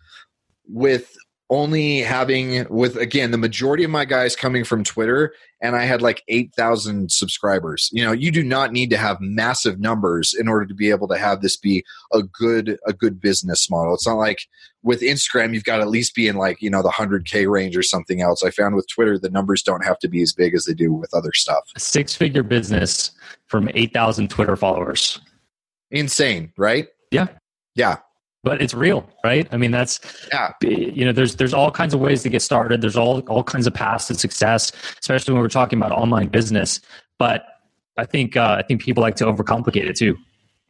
with 0.68 1.14
only 1.52 1.98
having 1.98 2.66
with 2.70 2.96
again 2.96 3.30
the 3.30 3.36
majority 3.36 3.84
of 3.84 3.90
my 3.90 4.06
guys 4.06 4.34
coming 4.34 4.64
from 4.64 4.82
Twitter 4.82 5.34
and 5.60 5.76
I 5.76 5.84
had 5.84 6.00
like 6.00 6.22
8,000 6.28 7.12
subscribers. 7.12 7.90
You 7.92 8.02
know, 8.02 8.12
you 8.12 8.30
do 8.30 8.42
not 8.42 8.72
need 8.72 8.88
to 8.88 8.96
have 8.96 9.20
massive 9.20 9.78
numbers 9.78 10.32
in 10.32 10.48
order 10.48 10.64
to 10.64 10.72
be 10.72 10.88
able 10.88 11.08
to 11.08 11.18
have 11.18 11.42
this 11.42 11.58
be 11.58 11.84
a 12.10 12.22
good 12.22 12.78
a 12.86 12.94
good 12.94 13.20
business 13.20 13.68
model. 13.68 13.92
It's 13.92 14.06
not 14.06 14.14
like 14.14 14.48
with 14.82 15.02
Instagram 15.02 15.52
you've 15.52 15.64
got 15.64 15.76
to 15.76 15.82
at 15.82 15.90
least 15.90 16.14
be 16.14 16.26
in 16.26 16.36
like, 16.36 16.62
you 16.62 16.70
know, 16.70 16.82
the 16.82 16.88
100k 16.88 17.46
range 17.50 17.76
or 17.76 17.82
something 17.82 18.22
else. 18.22 18.42
I 18.42 18.50
found 18.50 18.74
with 18.74 18.88
Twitter 18.88 19.18
the 19.18 19.28
numbers 19.28 19.62
don't 19.62 19.84
have 19.84 19.98
to 19.98 20.08
be 20.08 20.22
as 20.22 20.32
big 20.32 20.54
as 20.54 20.64
they 20.64 20.74
do 20.74 20.90
with 20.90 21.12
other 21.12 21.34
stuff. 21.34 21.64
A 21.76 21.80
six-figure 21.80 22.44
business 22.44 23.10
from 23.46 23.68
8,000 23.74 24.30
Twitter 24.30 24.56
followers. 24.56 25.20
Insane, 25.90 26.50
right? 26.56 26.88
Yeah. 27.10 27.26
Yeah 27.74 27.98
but 28.42 28.60
it's 28.60 28.74
real 28.74 29.08
right? 29.24 29.46
I 29.52 29.56
mean 29.56 29.70
that's 29.70 30.00
yeah. 30.32 30.52
you 30.62 31.04
know 31.04 31.12
there's 31.12 31.36
there's 31.36 31.54
all 31.54 31.70
kinds 31.70 31.94
of 31.94 32.00
ways 32.00 32.22
to 32.22 32.28
get 32.28 32.42
started. 32.42 32.80
There's 32.80 32.96
all 32.96 33.20
all 33.20 33.44
kinds 33.44 33.66
of 33.66 33.74
paths 33.74 34.08
to 34.08 34.14
success 34.14 34.72
especially 35.00 35.34
when 35.34 35.42
we're 35.42 35.48
talking 35.48 35.78
about 35.78 35.92
online 35.92 36.28
business. 36.28 36.80
But 37.18 37.44
i 37.98 38.06
think 38.06 38.36
uh, 38.36 38.56
i 38.58 38.62
think 38.62 38.80
people 38.80 39.02
like 39.02 39.16
to 39.16 39.24
overcomplicate 39.24 39.88
it 39.88 39.96
too. 39.96 40.16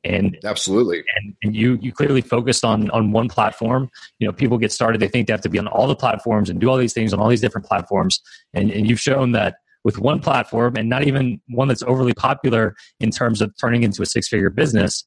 And 0.05 0.37
absolutely. 0.45 1.05
and, 1.17 1.37
and 1.45 1.55
you 1.55 1.79
you 1.81 1.93
clearly 1.93 2.23
focused 2.23 2.65
on 2.65 2.91
on 2.91 3.13
one 3.13 3.29
platform. 3.29 3.89
You 4.19 4.27
know 4.27 4.33
people 4.33 4.59
get 4.59 4.73
started 4.73 5.01
they 5.01 5.09
think 5.09 5.27
they 5.27 5.33
have 5.33 5.43
to 5.43 5.49
be 5.49 5.59
on 5.59 5.69
all 5.69 5.87
the 5.87 5.97
platforms 5.97 6.51
and 6.51 6.61
do 6.61 6.69
all 6.69 6.77
these 6.77 6.93
things 6.93 7.13
on 7.13 7.21
all 7.21 7.29
these 7.29 7.41
different 7.41 7.67
platforms. 7.67 8.21
And, 8.53 8.71
and 8.71 8.89
you've 8.89 9.01
shown 9.01 9.33
that 9.33 9.57
with 9.85 9.99
one 9.99 10.21
platform 10.21 10.77
and 10.77 10.89
not 10.89 11.05
even 11.05 11.41
one 11.49 11.69
that's 11.69 11.83
overly 11.83 12.15
popular 12.15 12.75
in 13.01 13.11
terms 13.11 13.41
of 13.41 13.53
turning 13.61 13.83
into 13.83 14.03
a 14.03 14.07
six 14.07 14.29
figure 14.29 14.51
business 14.51 15.05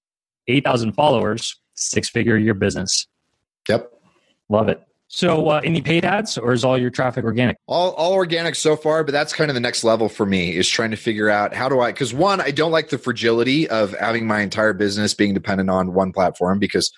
8000 0.47 0.93
followers 0.93 1.60
six 1.75 2.09
figure 2.09 2.38
year 2.38 2.53
business. 2.53 3.07
Yep. 3.69 3.91
Love 4.49 4.69
it. 4.69 4.81
So, 5.07 5.49
uh, 5.49 5.61
any 5.63 5.81
paid 5.81 6.03
ads, 6.03 6.38
or 6.38 6.51
is 6.51 6.65
all 6.65 6.77
your 6.77 6.89
traffic 6.89 7.23
organic? 7.23 7.57
All, 7.67 7.91
all 7.91 8.13
organic 8.13 8.55
so 8.55 8.75
far, 8.75 9.03
but 9.03 9.11
that's 9.11 9.33
kind 9.33 9.51
of 9.51 9.53
the 9.53 9.61
next 9.61 9.83
level 9.83 10.09
for 10.09 10.25
me 10.25 10.55
is 10.55 10.67
trying 10.67 10.91
to 10.91 10.97
figure 10.97 11.29
out 11.29 11.53
how 11.53 11.69
do 11.69 11.79
I, 11.79 11.91
because 11.91 12.13
one, 12.13 12.41
I 12.41 12.49
don't 12.49 12.71
like 12.71 12.89
the 12.89 12.97
fragility 12.97 13.69
of 13.69 13.93
having 13.99 14.25
my 14.25 14.41
entire 14.41 14.73
business 14.73 15.13
being 15.13 15.33
dependent 15.33 15.69
on 15.69 15.93
one 15.93 16.11
platform 16.11 16.57
because 16.57 16.91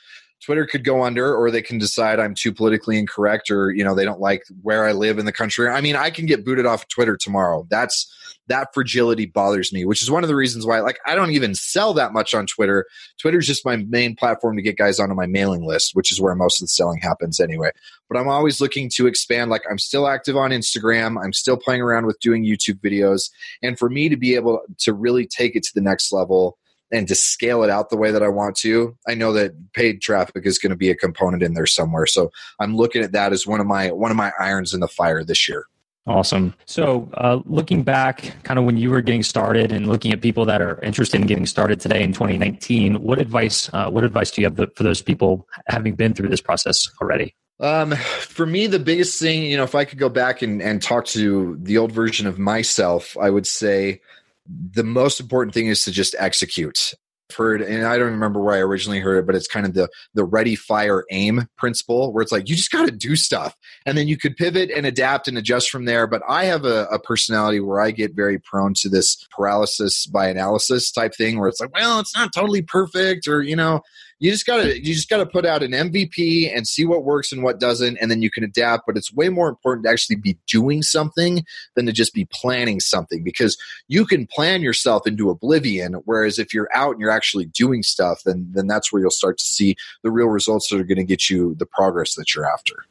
Twitter 0.43 0.65
could 0.65 0.83
go 0.83 1.03
under, 1.03 1.35
or 1.35 1.49
they 1.49 1.61
can 1.61 1.77
decide 1.77 2.19
I'm 2.19 2.35
too 2.35 2.53
politically 2.53 2.97
incorrect, 2.97 3.49
or 3.49 3.71
you 3.71 3.83
know 3.83 3.95
they 3.95 4.05
don't 4.05 4.21
like 4.21 4.43
where 4.61 4.85
I 4.85 4.91
live 4.91 5.17
in 5.19 5.25
the 5.25 5.31
country. 5.31 5.67
I 5.67 5.81
mean, 5.81 5.95
I 5.95 6.09
can 6.09 6.25
get 6.25 6.45
booted 6.45 6.65
off 6.65 6.87
Twitter 6.87 7.17
tomorrow. 7.17 7.65
That's 7.69 8.13
that 8.47 8.73
fragility 8.73 9.25
bothers 9.25 9.73
me, 9.73 9.85
which 9.85 10.01
is 10.01 10.09
one 10.09 10.23
of 10.23 10.27
the 10.27 10.35
reasons 10.35 10.65
why 10.65 10.79
like 10.79 10.99
I 11.05 11.15
don't 11.15 11.31
even 11.31 11.53
sell 11.55 11.93
that 11.93 12.13
much 12.13 12.33
on 12.33 12.45
Twitter. 12.45 12.85
Twitter's 13.19 13.47
just 13.47 13.65
my 13.65 13.77
main 13.77 14.15
platform 14.15 14.55
to 14.55 14.61
get 14.61 14.77
guys 14.77 14.99
onto 14.99 15.15
my 15.15 15.25
mailing 15.25 15.65
list, 15.65 15.91
which 15.93 16.11
is 16.11 16.21
where 16.21 16.35
most 16.35 16.61
of 16.61 16.65
the 16.65 16.69
selling 16.69 16.99
happens 16.99 17.39
anyway. 17.39 17.71
But 18.09 18.17
I'm 18.17 18.29
always 18.29 18.61
looking 18.61 18.89
to 18.95 19.07
expand. 19.07 19.51
Like 19.51 19.63
I'm 19.69 19.79
still 19.79 20.07
active 20.07 20.37
on 20.37 20.51
Instagram. 20.51 21.21
I'm 21.21 21.33
still 21.33 21.57
playing 21.57 21.81
around 21.81 22.05
with 22.05 22.19
doing 22.19 22.45
YouTube 22.45 22.79
videos. 22.79 23.29
And 23.61 23.77
for 23.77 23.89
me 23.89 24.07
to 24.09 24.17
be 24.17 24.35
able 24.35 24.61
to 24.79 24.93
really 24.93 25.25
take 25.25 25.55
it 25.55 25.63
to 25.63 25.71
the 25.73 25.81
next 25.81 26.11
level 26.11 26.57
and 26.91 27.07
to 27.07 27.15
scale 27.15 27.63
it 27.63 27.69
out 27.69 27.89
the 27.89 27.97
way 27.97 28.11
that 28.11 28.23
I 28.23 28.29
want 28.29 28.55
to, 28.57 28.97
I 29.07 29.13
know 29.13 29.33
that 29.33 29.73
paid 29.73 30.01
traffic 30.01 30.45
is 30.45 30.57
going 30.57 30.69
to 30.69 30.77
be 30.77 30.89
a 30.89 30.95
component 30.95 31.43
in 31.43 31.53
there 31.53 31.65
somewhere. 31.65 32.05
So 32.05 32.31
I'm 32.59 32.75
looking 32.75 33.03
at 33.03 33.11
that 33.11 33.33
as 33.33 33.45
one 33.45 33.59
of 33.59 33.67
my 33.67 33.91
one 33.91 34.11
of 34.11 34.17
my 34.17 34.31
irons 34.39 34.73
in 34.73 34.79
the 34.79 34.87
fire 34.87 35.23
this 35.23 35.47
year. 35.47 35.65
Awesome. 36.07 36.53
So, 36.65 37.09
uh, 37.15 37.41
looking 37.43 37.83
back, 37.83 38.33
kind 38.43 38.57
of 38.57 38.63
when 38.63 38.77
you 38.77 38.89
were 38.89 39.01
getting 39.01 39.23
started, 39.23 39.73
and 39.73 39.87
looking 39.87 40.13
at 40.13 40.21
people 40.21 40.45
that 40.45 40.61
are 40.61 40.79
interested 40.79 41.19
in 41.19 41.27
getting 41.27 41.45
started 41.45 41.81
today 41.81 42.01
in 42.01 42.13
2019, 42.13 43.01
what 43.01 43.19
advice? 43.19 43.69
Uh, 43.73 43.89
what 43.89 44.05
advice 44.05 44.31
do 44.31 44.41
you 44.41 44.47
have 44.47 44.55
for 44.75 44.83
those 44.83 45.01
people 45.01 45.45
having 45.67 45.95
been 45.95 46.13
through 46.13 46.29
this 46.29 46.39
process 46.39 46.89
already? 47.01 47.35
Um, 47.59 47.91
for 47.91 48.45
me, 48.45 48.67
the 48.67 48.79
biggest 48.79 49.19
thing, 49.19 49.43
you 49.43 49.57
know, 49.57 49.63
if 49.63 49.75
I 49.75 49.83
could 49.83 49.97
go 49.97 50.09
back 50.09 50.41
and, 50.41 50.61
and 50.61 50.81
talk 50.81 51.05
to 51.07 51.57
the 51.61 51.77
old 51.77 51.91
version 51.91 52.25
of 52.25 52.39
myself, 52.39 53.17
I 53.19 53.29
would 53.29 53.47
say 53.47 53.99
the 54.47 54.83
most 54.83 55.19
important 55.19 55.53
thing 55.53 55.67
is 55.67 55.83
to 55.83 55.91
just 55.91 56.15
execute. 56.19 56.93
I've 57.29 57.35
heard 57.35 57.61
and 57.61 57.85
i 57.85 57.97
don't 57.97 58.11
remember 58.11 58.41
where 58.41 58.55
i 58.55 58.59
originally 58.59 59.01
heard 59.01 59.17
it 59.17 59.25
but 59.25 59.35
it's 59.35 59.47
kind 59.47 59.65
of 59.65 59.73
the 59.73 59.89
the 60.13 60.23
ready 60.23 60.55
fire 60.55 61.03
aim 61.11 61.45
principle 61.57 62.13
where 62.13 62.21
it's 62.21 62.31
like 62.31 62.47
you 62.47 62.55
just 62.55 62.71
got 62.71 62.85
to 62.85 62.91
do 62.91 63.17
stuff. 63.17 63.53
And 63.85 63.97
then 63.97 64.07
you 64.07 64.17
could 64.17 64.37
pivot 64.37 64.71
and 64.71 64.85
adapt 64.85 65.27
and 65.27 65.37
adjust 65.37 65.69
from 65.69 65.85
there. 65.85 66.07
But 66.07 66.21
i 66.27 66.45
have 66.45 66.63
a, 66.63 66.85
a, 66.85 66.99
personality 66.99 67.59
where 67.59 67.81
i 67.81 67.91
get 67.91 68.15
very 68.15 68.39
prone 68.39 68.73
to 68.75 68.89
this 68.89 69.17
paralysis 69.35 70.05
by 70.05 70.29
analysis 70.29 70.89
type 70.89 71.13
thing 71.15 71.37
where 71.37 71.49
it's 71.49 71.59
like 71.59 71.73
well 71.73 71.99
it's 71.99 72.15
not 72.15 72.31
totally 72.33 72.61
perfect 72.61 73.27
or 73.27 73.41
you 73.41 73.57
know 73.57 73.81
you 74.19 74.31
just 74.31 74.45
gotta 74.45 74.77
you 74.77 74.93
just 74.93 75.09
gotta 75.09 75.25
put 75.25 75.45
out 75.45 75.63
an 75.63 75.71
MVP 75.71 76.55
and 76.55 76.67
see 76.67 76.85
what 76.85 77.03
works 77.03 77.31
and 77.31 77.43
what 77.43 77.59
doesn't, 77.59 77.97
and 77.97 78.09
then 78.09 78.21
you 78.21 78.31
can 78.31 78.43
adapt. 78.43 78.85
But 78.87 78.97
it's 78.97 79.13
way 79.13 79.29
more 79.29 79.47
important 79.47 79.85
to 79.85 79.91
actually 79.91 80.15
be 80.15 80.37
doing 80.47 80.81
something 80.81 81.45
than 81.75 81.85
to 81.85 81.91
just 81.91 82.13
be 82.13 82.25
planning 82.31 82.79
something 82.79 83.23
because 83.23 83.57
you 83.87 84.05
can 84.05 84.25
plan 84.27 84.61
yourself 84.61 85.05
into 85.05 85.29
oblivion. 85.29 85.93
Whereas 86.05 86.39
if 86.39 86.53
you're 86.53 86.69
out 86.73 86.93
and 86.93 87.01
you're 87.01 87.11
actually 87.11 87.45
doing 87.45 87.83
stuff, 87.83 88.21
then 88.25 88.47
then 88.51 88.67
that's 88.67 88.91
where 88.91 89.01
you'll 89.01 89.11
start 89.11 89.37
to 89.37 89.45
see 89.45 89.75
the 90.03 90.11
real 90.11 90.27
results 90.27 90.69
that 90.69 90.79
are 90.79 90.83
going 90.83 90.97
to 90.97 91.03
get 91.03 91.29
you 91.29 91.55
the 91.55 91.65
progress 91.65 92.15
that 92.15 92.33
you're 92.33 92.51
after. 92.51 92.85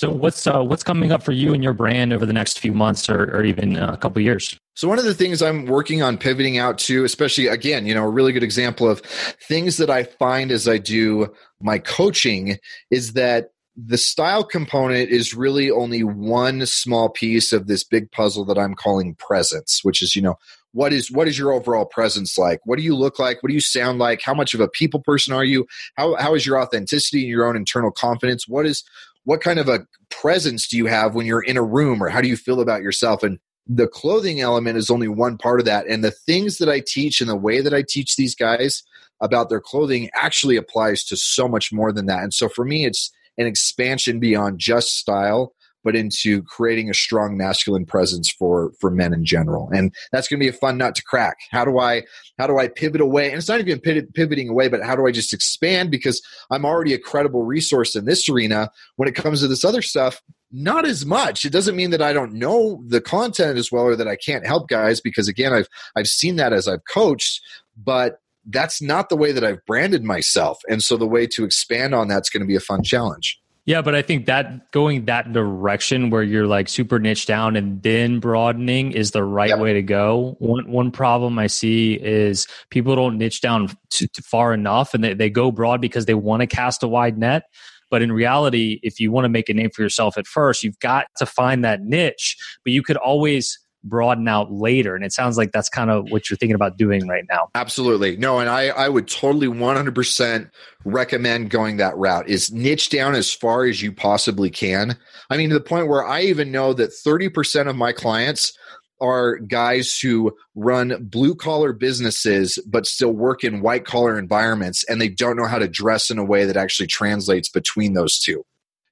So 0.00 0.10
what's 0.10 0.46
uh, 0.46 0.62
what's 0.62 0.82
coming 0.82 1.12
up 1.12 1.22
for 1.22 1.32
you 1.32 1.52
and 1.52 1.62
your 1.62 1.74
brand 1.74 2.14
over 2.14 2.24
the 2.24 2.32
next 2.32 2.58
few 2.58 2.72
months 2.72 3.10
or, 3.10 3.36
or 3.36 3.44
even 3.44 3.76
a 3.76 3.98
couple 3.98 4.22
years? 4.22 4.58
So 4.74 4.88
one 4.88 4.98
of 4.98 5.04
the 5.04 5.12
things 5.12 5.42
I'm 5.42 5.66
working 5.66 6.02
on 6.02 6.16
pivoting 6.16 6.56
out 6.56 6.78
to, 6.78 7.04
especially 7.04 7.48
again, 7.48 7.84
you 7.84 7.94
know, 7.94 8.04
a 8.04 8.08
really 8.08 8.32
good 8.32 8.42
example 8.42 8.88
of 8.88 9.00
things 9.46 9.76
that 9.76 9.90
I 9.90 10.04
find 10.04 10.50
as 10.52 10.66
I 10.66 10.78
do 10.78 11.28
my 11.60 11.78
coaching 11.78 12.56
is 12.90 13.12
that 13.12 13.50
the 13.76 13.98
style 13.98 14.42
component 14.42 15.10
is 15.10 15.34
really 15.34 15.70
only 15.70 16.02
one 16.02 16.64
small 16.64 17.10
piece 17.10 17.52
of 17.52 17.66
this 17.66 17.84
big 17.84 18.10
puzzle 18.10 18.46
that 18.46 18.56
I'm 18.56 18.74
calling 18.74 19.16
presence, 19.16 19.80
which 19.82 20.00
is, 20.00 20.16
you 20.16 20.22
know, 20.22 20.36
what 20.72 20.94
is 20.94 21.10
what 21.10 21.28
is 21.28 21.38
your 21.38 21.52
overall 21.52 21.84
presence 21.84 22.38
like? 22.38 22.60
What 22.64 22.78
do 22.78 22.84
you 22.84 22.96
look 22.96 23.18
like? 23.18 23.42
What 23.42 23.48
do 23.48 23.54
you 23.54 23.60
sound 23.60 23.98
like? 23.98 24.22
How 24.22 24.32
much 24.34 24.54
of 24.54 24.60
a 24.60 24.68
people 24.68 25.00
person 25.00 25.34
are 25.34 25.44
you? 25.44 25.66
How 25.96 26.14
how 26.16 26.34
is 26.34 26.46
your 26.46 26.58
authenticity 26.58 27.20
and 27.20 27.28
your 27.28 27.46
own 27.46 27.56
internal 27.56 27.90
confidence? 27.90 28.48
What 28.48 28.66
is 28.66 28.82
what 29.24 29.40
kind 29.40 29.58
of 29.58 29.68
a 29.68 29.86
presence 30.10 30.68
do 30.68 30.76
you 30.76 30.86
have 30.86 31.14
when 31.14 31.26
you're 31.26 31.42
in 31.42 31.56
a 31.56 31.62
room 31.62 32.02
or 32.02 32.08
how 32.08 32.20
do 32.20 32.28
you 32.28 32.36
feel 32.36 32.60
about 32.60 32.82
yourself? 32.82 33.22
And 33.22 33.38
the 33.66 33.86
clothing 33.86 34.40
element 34.40 34.76
is 34.76 34.90
only 34.90 35.08
one 35.08 35.38
part 35.38 35.60
of 35.60 35.66
that. 35.66 35.86
And 35.86 36.02
the 36.02 36.10
things 36.10 36.58
that 36.58 36.68
i 36.68 36.80
teach 36.80 37.20
and 37.20 37.30
the 37.30 37.36
way 37.36 37.60
that 37.60 37.74
i 37.74 37.82
teach 37.86 38.16
these 38.16 38.34
guys 38.34 38.82
about 39.20 39.48
their 39.48 39.60
clothing 39.60 40.10
actually 40.14 40.56
applies 40.56 41.04
to 41.04 41.16
so 41.16 41.46
much 41.46 41.72
more 41.72 41.92
than 41.92 42.06
that. 42.06 42.22
And 42.22 42.34
so 42.34 42.48
for 42.48 42.64
me 42.64 42.84
it's 42.86 43.12
an 43.38 43.46
expansion 43.46 44.18
beyond 44.18 44.58
just 44.58 44.96
style 44.96 45.54
but 45.84 45.96
into 45.96 46.42
creating 46.42 46.90
a 46.90 46.94
strong 46.94 47.36
masculine 47.36 47.86
presence 47.86 48.30
for 48.30 48.72
for 48.80 48.90
men 48.90 49.12
in 49.12 49.24
general. 49.24 49.68
And 49.70 49.94
that's 50.12 50.28
going 50.28 50.38
to 50.38 50.44
be 50.44 50.48
a 50.48 50.52
fun 50.52 50.78
nut 50.78 50.94
to 50.96 51.02
crack. 51.02 51.38
How 51.50 51.64
do 51.64 51.78
i 51.78 52.02
how 52.38 52.46
do 52.46 52.58
i 52.58 52.68
pivot 52.68 53.00
away? 53.00 53.28
And 53.28 53.38
it's 53.38 53.48
not 53.48 53.60
even 53.60 53.80
pivoting 53.80 54.48
away 54.48 54.68
but 54.68 54.82
how 54.82 54.96
do 54.96 55.06
i 55.06 55.10
just 55.10 55.32
expand? 55.32 55.90
Because 55.90 56.22
i'm 56.50 56.64
already 56.64 56.94
a 56.94 56.98
credible 56.98 57.44
resource 57.44 57.94
in 57.94 58.04
this 58.04 58.28
arena. 58.28 58.70
When 58.96 59.08
it 59.08 59.14
comes 59.14 59.40
to 59.40 59.48
this 59.48 59.64
other 59.64 59.82
stuff 59.82 60.22
not 60.52 60.84
as 60.84 61.06
much. 61.06 61.44
It 61.44 61.52
doesn't 61.52 61.76
mean 61.76 61.90
that 61.90 62.02
i 62.02 62.12
don't 62.12 62.32
know 62.32 62.82
the 62.86 63.00
content 63.00 63.56
as 63.56 63.70
well 63.70 63.84
or 63.84 63.94
that 63.94 64.08
i 64.08 64.16
can't 64.16 64.44
help 64.44 64.68
guys 64.68 65.00
because 65.00 65.28
again 65.28 65.52
i've 65.52 65.68
i've 65.96 66.08
seen 66.08 66.36
that 66.36 66.52
as 66.52 66.66
i've 66.66 66.84
coached 66.86 67.40
but 67.76 68.20
that's 68.46 68.80
not 68.80 69.08
the 69.08 69.16
way 69.16 69.32
that 69.32 69.44
I've 69.44 69.64
branded 69.66 70.04
myself. 70.04 70.58
And 70.68 70.82
so 70.82 70.96
the 70.96 71.06
way 71.06 71.26
to 71.28 71.44
expand 71.44 71.94
on 71.94 72.08
that's 72.08 72.30
going 72.30 72.40
to 72.40 72.46
be 72.46 72.56
a 72.56 72.60
fun 72.60 72.82
challenge. 72.82 73.40
Yeah, 73.70 73.82
but 73.82 73.94
I 73.94 74.02
think 74.02 74.26
that 74.26 74.72
going 74.72 75.04
that 75.04 75.32
direction 75.32 76.10
where 76.10 76.24
you're 76.24 76.48
like 76.48 76.68
super 76.68 76.98
niche 76.98 77.26
down 77.26 77.54
and 77.54 77.80
then 77.84 78.18
broadening 78.18 78.90
is 78.90 79.12
the 79.12 79.22
right 79.22 79.50
yep. 79.50 79.60
way 79.60 79.72
to 79.74 79.80
go. 79.80 80.34
One 80.40 80.68
one 80.68 80.90
problem 80.90 81.38
I 81.38 81.46
see 81.46 81.94
is 81.94 82.48
people 82.70 82.96
don't 82.96 83.16
niche 83.16 83.40
down 83.40 83.68
to, 83.90 84.08
to 84.08 84.22
far 84.22 84.52
enough 84.52 84.92
and 84.92 85.04
they, 85.04 85.14
they 85.14 85.30
go 85.30 85.52
broad 85.52 85.80
because 85.80 86.06
they 86.06 86.14
want 86.14 86.40
to 86.40 86.48
cast 86.48 86.82
a 86.82 86.88
wide 86.88 87.16
net. 87.16 87.44
But 87.92 88.02
in 88.02 88.10
reality, 88.10 88.80
if 88.82 88.98
you 88.98 89.12
want 89.12 89.26
to 89.26 89.28
make 89.28 89.48
a 89.48 89.54
name 89.54 89.70
for 89.70 89.82
yourself 89.82 90.18
at 90.18 90.26
first, 90.26 90.64
you've 90.64 90.80
got 90.80 91.06
to 91.18 91.24
find 91.24 91.64
that 91.64 91.80
niche. 91.80 92.36
But 92.64 92.72
you 92.72 92.82
could 92.82 92.96
always 92.96 93.56
broaden 93.84 94.28
out 94.28 94.52
later. 94.52 94.94
And 94.94 95.04
it 95.04 95.12
sounds 95.12 95.36
like 95.36 95.52
that's 95.52 95.68
kind 95.68 95.90
of 95.90 96.10
what 96.10 96.28
you're 96.28 96.36
thinking 96.36 96.54
about 96.54 96.76
doing 96.76 97.06
right 97.06 97.24
now. 97.28 97.48
Absolutely. 97.54 98.16
No, 98.16 98.38
and 98.38 98.48
I, 98.48 98.68
I 98.68 98.88
would 98.88 99.08
totally 99.08 99.46
100% 99.46 100.50
recommend 100.84 101.50
going 101.50 101.78
that 101.78 101.96
route 101.96 102.28
is 102.28 102.52
niche 102.52 102.90
down 102.90 103.14
as 103.14 103.32
far 103.32 103.64
as 103.64 103.82
you 103.82 103.92
possibly 103.92 104.50
can. 104.50 104.96
I 105.30 105.36
mean, 105.36 105.50
to 105.50 105.54
the 105.54 105.60
point 105.60 105.88
where 105.88 106.06
I 106.06 106.22
even 106.22 106.50
know 106.50 106.72
that 106.74 106.90
30% 106.90 107.68
of 107.68 107.76
my 107.76 107.92
clients 107.92 108.52
are 109.00 109.38
guys 109.38 109.98
who 109.98 110.36
run 110.54 110.96
blue 111.00 111.34
collar 111.34 111.72
businesses 111.72 112.58
but 112.66 112.86
still 112.86 113.12
work 113.12 113.42
in 113.42 113.62
white 113.62 113.84
collar 113.84 114.18
environments 114.18 114.84
and 114.84 115.00
they 115.00 115.08
don't 115.08 115.36
know 115.36 115.46
how 115.46 115.58
to 115.58 115.68
dress 115.68 116.10
in 116.10 116.18
a 116.18 116.24
way 116.24 116.44
that 116.44 116.56
actually 116.56 116.86
translates 116.86 117.48
between 117.48 117.94
those 117.94 118.18
two 118.18 118.44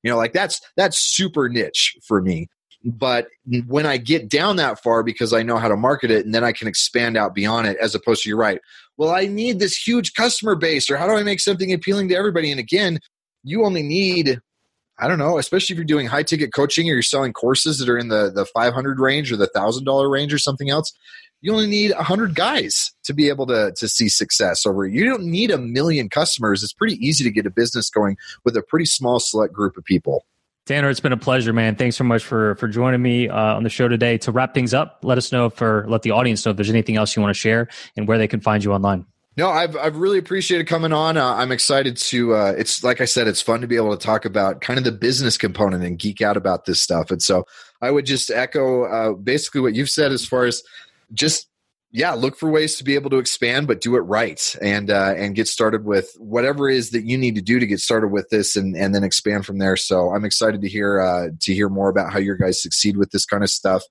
you 0.02 0.10
know 0.10 0.16
like 0.16 0.32
that's 0.32 0.60
that's 0.76 0.98
super 0.98 1.48
niche 1.48 1.96
for 2.06 2.22
me 2.22 2.48
but 2.88 3.28
when 3.66 3.84
I 3.84 3.98
get 3.98 4.28
down 4.28 4.56
that 4.56 4.82
far 4.82 5.02
because 5.02 5.32
I 5.34 5.42
know 5.42 5.58
how 5.58 5.68
to 5.68 5.76
market 5.76 6.10
it 6.10 6.24
and 6.24 6.34
then 6.34 6.42
I 6.42 6.52
can 6.52 6.68
expand 6.68 7.16
out 7.16 7.34
beyond 7.34 7.66
it 7.66 7.76
as 7.80 7.94
opposed 7.94 8.22
to 8.22 8.30
you're 8.30 8.38
right. 8.38 8.60
Well, 8.96 9.10
I 9.10 9.26
need 9.26 9.58
this 9.58 9.76
huge 9.76 10.14
customer 10.14 10.54
base 10.54 10.88
or 10.88 10.96
how 10.96 11.06
do 11.06 11.12
I 11.12 11.22
make 11.22 11.40
something 11.40 11.72
appealing 11.72 12.08
to 12.08 12.16
everybody? 12.16 12.50
And 12.50 12.58
again, 12.58 12.98
you 13.44 13.64
only 13.64 13.82
need 13.82 14.40
I 15.00 15.06
don't 15.06 15.18
know, 15.18 15.38
especially 15.38 15.74
if 15.74 15.78
you're 15.78 15.84
doing 15.84 16.08
high 16.08 16.24
ticket 16.24 16.52
coaching 16.52 16.90
or 16.90 16.94
you're 16.94 17.02
selling 17.02 17.32
courses 17.32 17.78
that 17.78 17.88
are 17.88 17.98
in 17.98 18.08
the 18.08 18.30
the 18.30 18.46
500 18.46 18.98
range 18.98 19.30
or 19.30 19.36
the 19.36 19.48
$1000 19.48 20.10
range 20.10 20.32
or 20.32 20.38
something 20.38 20.70
else. 20.70 20.92
You 21.40 21.52
only 21.52 21.68
need 21.68 21.94
100 21.94 22.34
guys 22.34 22.92
to 23.04 23.12
be 23.12 23.28
able 23.28 23.46
to 23.46 23.72
to 23.76 23.88
see 23.88 24.08
success 24.08 24.66
over. 24.66 24.86
You 24.86 25.04
don't 25.04 25.24
need 25.24 25.50
a 25.50 25.58
million 25.58 26.08
customers. 26.08 26.62
It's 26.62 26.72
pretty 26.72 26.96
easy 26.96 27.22
to 27.24 27.30
get 27.30 27.46
a 27.46 27.50
business 27.50 27.90
going 27.90 28.16
with 28.44 28.56
a 28.56 28.62
pretty 28.62 28.86
small 28.86 29.20
select 29.20 29.52
group 29.52 29.76
of 29.76 29.84
people. 29.84 30.24
Tanner, 30.68 30.90
it's 30.90 31.00
been 31.00 31.14
a 31.14 31.16
pleasure, 31.16 31.54
man. 31.54 31.76
Thanks 31.76 31.96
so 31.96 32.04
much 32.04 32.22
for 32.22 32.54
for 32.56 32.68
joining 32.68 33.00
me 33.00 33.26
uh, 33.26 33.56
on 33.56 33.62
the 33.62 33.70
show 33.70 33.88
today. 33.88 34.18
To 34.18 34.30
wrap 34.30 34.52
things 34.52 34.74
up, 34.74 34.98
let 35.02 35.16
us 35.16 35.32
know 35.32 35.48
for 35.48 35.86
let 35.88 36.02
the 36.02 36.10
audience 36.10 36.44
know 36.44 36.50
if 36.50 36.58
there's 36.58 36.68
anything 36.68 36.96
else 36.96 37.16
you 37.16 37.22
want 37.22 37.34
to 37.34 37.40
share 37.40 37.68
and 37.96 38.06
where 38.06 38.18
they 38.18 38.28
can 38.28 38.40
find 38.40 38.62
you 38.62 38.74
online. 38.74 39.06
No, 39.38 39.48
I've 39.48 39.74
I've 39.78 39.96
really 39.96 40.18
appreciated 40.18 40.66
coming 40.66 40.92
on. 40.92 41.16
Uh, 41.16 41.36
I'm 41.36 41.52
excited 41.52 41.96
to. 41.96 42.34
Uh, 42.34 42.54
it's 42.58 42.84
like 42.84 43.00
I 43.00 43.06
said, 43.06 43.26
it's 43.26 43.40
fun 43.40 43.62
to 43.62 43.66
be 43.66 43.76
able 43.76 43.96
to 43.96 44.06
talk 44.06 44.26
about 44.26 44.60
kind 44.60 44.76
of 44.76 44.84
the 44.84 44.92
business 44.92 45.38
component 45.38 45.84
and 45.84 45.98
geek 45.98 46.20
out 46.20 46.36
about 46.36 46.66
this 46.66 46.82
stuff. 46.82 47.10
And 47.10 47.22
so 47.22 47.46
I 47.80 47.90
would 47.90 48.04
just 48.04 48.30
echo 48.30 48.84
uh, 48.84 49.12
basically 49.14 49.62
what 49.62 49.74
you've 49.74 49.88
said 49.88 50.12
as 50.12 50.26
far 50.26 50.44
as 50.44 50.62
just 51.14 51.48
yeah, 51.90 52.12
look 52.12 52.36
for 52.36 52.50
ways 52.50 52.76
to 52.76 52.84
be 52.84 52.94
able 52.94 53.10
to 53.10 53.18
expand, 53.18 53.66
but 53.66 53.80
do 53.80 53.96
it 53.96 54.00
right 54.00 54.54
and 54.60 54.90
uh, 54.90 55.14
and 55.16 55.34
get 55.34 55.48
started 55.48 55.84
with 55.84 56.12
whatever 56.18 56.68
it 56.68 56.76
is 56.76 56.90
that 56.90 57.04
you 57.04 57.16
need 57.16 57.34
to 57.36 57.40
do 57.40 57.58
to 57.58 57.66
get 57.66 57.80
started 57.80 58.08
with 58.08 58.28
this, 58.28 58.56
and 58.56 58.76
and 58.76 58.94
then 58.94 59.04
expand 59.04 59.46
from 59.46 59.58
there. 59.58 59.76
So 59.76 60.10
I'm 60.10 60.24
excited 60.24 60.60
to 60.60 60.68
hear 60.68 61.00
uh, 61.00 61.28
to 61.40 61.54
hear 61.54 61.68
more 61.68 61.88
about 61.88 62.12
how 62.12 62.18
your 62.18 62.36
guys 62.36 62.62
succeed 62.62 62.96
with 62.96 63.10
this 63.10 63.24
kind 63.24 63.42
of 63.42 63.50
stuff. 63.50 63.82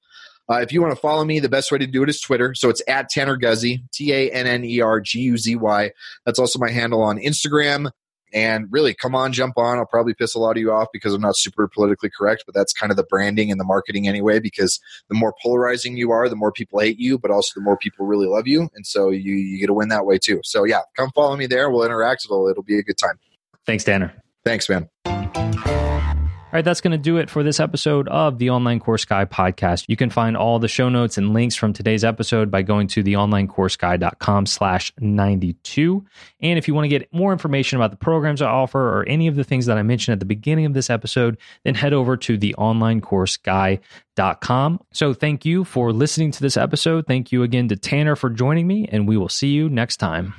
Uh, 0.49 0.61
if 0.61 0.71
you 0.71 0.81
want 0.81 0.93
to 0.93 0.99
follow 0.99 1.25
me, 1.25 1.39
the 1.39 1.49
best 1.49 1.71
way 1.71 1.77
to 1.77 1.87
do 1.87 2.03
it 2.03 2.09
is 2.09 2.21
Twitter. 2.21 2.53
So 2.53 2.69
it's 2.69 2.81
at 2.87 3.09
Tanner 3.09 3.37
Guzy, 3.37 3.81
T 3.93 4.13
A 4.13 4.29
N 4.31 4.45
N 4.45 4.63
E 4.63 4.79
R 4.79 5.01
G 5.01 5.19
U 5.21 5.37
Z 5.37 5.55
Y. 5.55 5.91
That's 6.25 6.39
also 6.39 6.59
my 6.59 6.69
handle 6.69 7.01
on 7.01 7.17
Instagram. 7.17 7.91
And 8.33 8.67
really, 8.69 8.93
come 8.93 9.15
on, 9.15 9.31
jump 9.33 9.57
on. 9.57 9.77
I'll 9.77 9.85
probably 9.85 10.13
piss 10.13 10.35
a 10.35 10.39
lot 10.39 10.51
of 10.51 10.57
you 10.57 10.71
off 10.71 10.87
because 10.91 11.13
I'm 11.13 11.21
not 11.21 11.37
super 11.37 11.67
politically 11.67 12.09
correct, 12.09 12.43
but 12.45 12.53
that's 12.53 12.73
kind 12.73 12.91
of 12.91 12.97
the 12.97 13.03
branding 13.03 13.51
and 13.51 13.59
the 13.59 13.63
marketing 13.65 14.07
anyway. 14.07 14.39
Because 14.39 14.79
the 15.09 15.15
more 15.15 15.33
polarizing 15.41 15.97
you 15.97 16.11
are, 16.11 16.27
the 16.29 16.35
more 16.35 16.51
people 16.51 16.79
hate 16.79 16.99
you, 16.99 17.17
but 17.17 17.31
also 17.31 17.51
the 17.55 17.63
more 17.63 17.77
people 17.77 18.05
really 18.05 18.27
love 18.27 18.47
you. 18.47 18.69
And 18.75 18.85
so 18.85 19.09
you, 19.09 19.33
you 19.33 19.59
get 19.59 19.67
to 19.67 19.73
win 19.73 19.89
that 19.89 20.05
way 20.05 20.17
too. 20.17 20.41
So 20.43 20.63
yeah, 20.63 20.81
come 20.95 21.11
follow 21.15 21.35
me 21.35 21.47
there. 21.47 21.69
We'll 21.69 21.83
interact. 21.83 22.25
It'll, 22.25 22.47
it'll 22.47 22.63
be 22.63 22.77
a 22.77 22.83
good 22.83 22.97
time. 22.97 23.19
Thanks, 23.65 23.83
Tanner. 23.83 24.13
Thanks, 24.43 24.69
man. 24.69 24.89
All 26.47 26.53
right, 26.53 26.63
that's 26.63 26.79
going 26.79 26.93
to 26.93 26.97
do 26.97 27.17
it 27.17 27.29
for 27.29 27.43
this 27.43 27.59
episode 27.59 28.07
of 28.07 28.37
the 28.37 28.51
Online 28.51 28.79
Course 28.79 29.03
Guy 29.03 29.25
podcast. 29.25 29.83
You 29.89 29.97
can 29.97 30.09
find 30.09 30.37
all 30.37 30.59
the 30.59 30.69
show 30.69 30.87
notes 30.87 31.17
and 31.17 31.33
links 31.33 31.57
from 31.57 31.73
today's 31.73 32.05
episode 32.05 32.49
by 32.49 32.61
going 32.61 32.87
to 32.87 33.03
theonlinecourseguy.com 33.03 34.45
slash 34.45 34.93
92. 34.97 36.05
And 36.39 36.57
if 36.57 36.69
you 36.69 36.73
want 36.73 36.85
to 36.85 36.89
get 36.89 37.13
more 37.13 37.33
information 37.33 37.75
about 37.75 37.91
the 37.91 37.97
programs 37.97 38.41
I 38.41 38.47
offer 38.47 38.79
or 38.79 39.03
any 39.09 39.27
of 39.27 39.35
the 39.35 39.43
things 39.43 39.65
that 39.65 39.77
I 39.77 39.83
mentioned 39.83 40.13
at 40.13 40.21
the 40.21 40.25
beginning 40.25 40.65
of 40.65 40.73
this 40.73 40.89
episode, 40.89 41.37
then 41.65 41.75
head 41.75 41.91
over 41.91 42.15
to 42.15 42.37
theonlinecourseguy.com. 42.37 44.79
So 44.93 45.13
thank 45.13 45.43
you 45.43 45.65
for 45.65 45.91
listening 45.91 46.31
to 46.31 46.41
this 46.41 46.55
episode. 46.55 47.07
Thank 47.07 47.33
you 47.33 47.43
again 47.43 47.67
to 47.67 47.75
Tanner 47.75 48.15
for 48.15 48.29
joining 48.29 48.67
me, 48.67 48.87
and 48.89 49.05
we 49.05 49.17
will 49.17 49.27
see 49.27 49.49
you 49.49 49.67
next 49.67 49.97
time. 49.97 50.33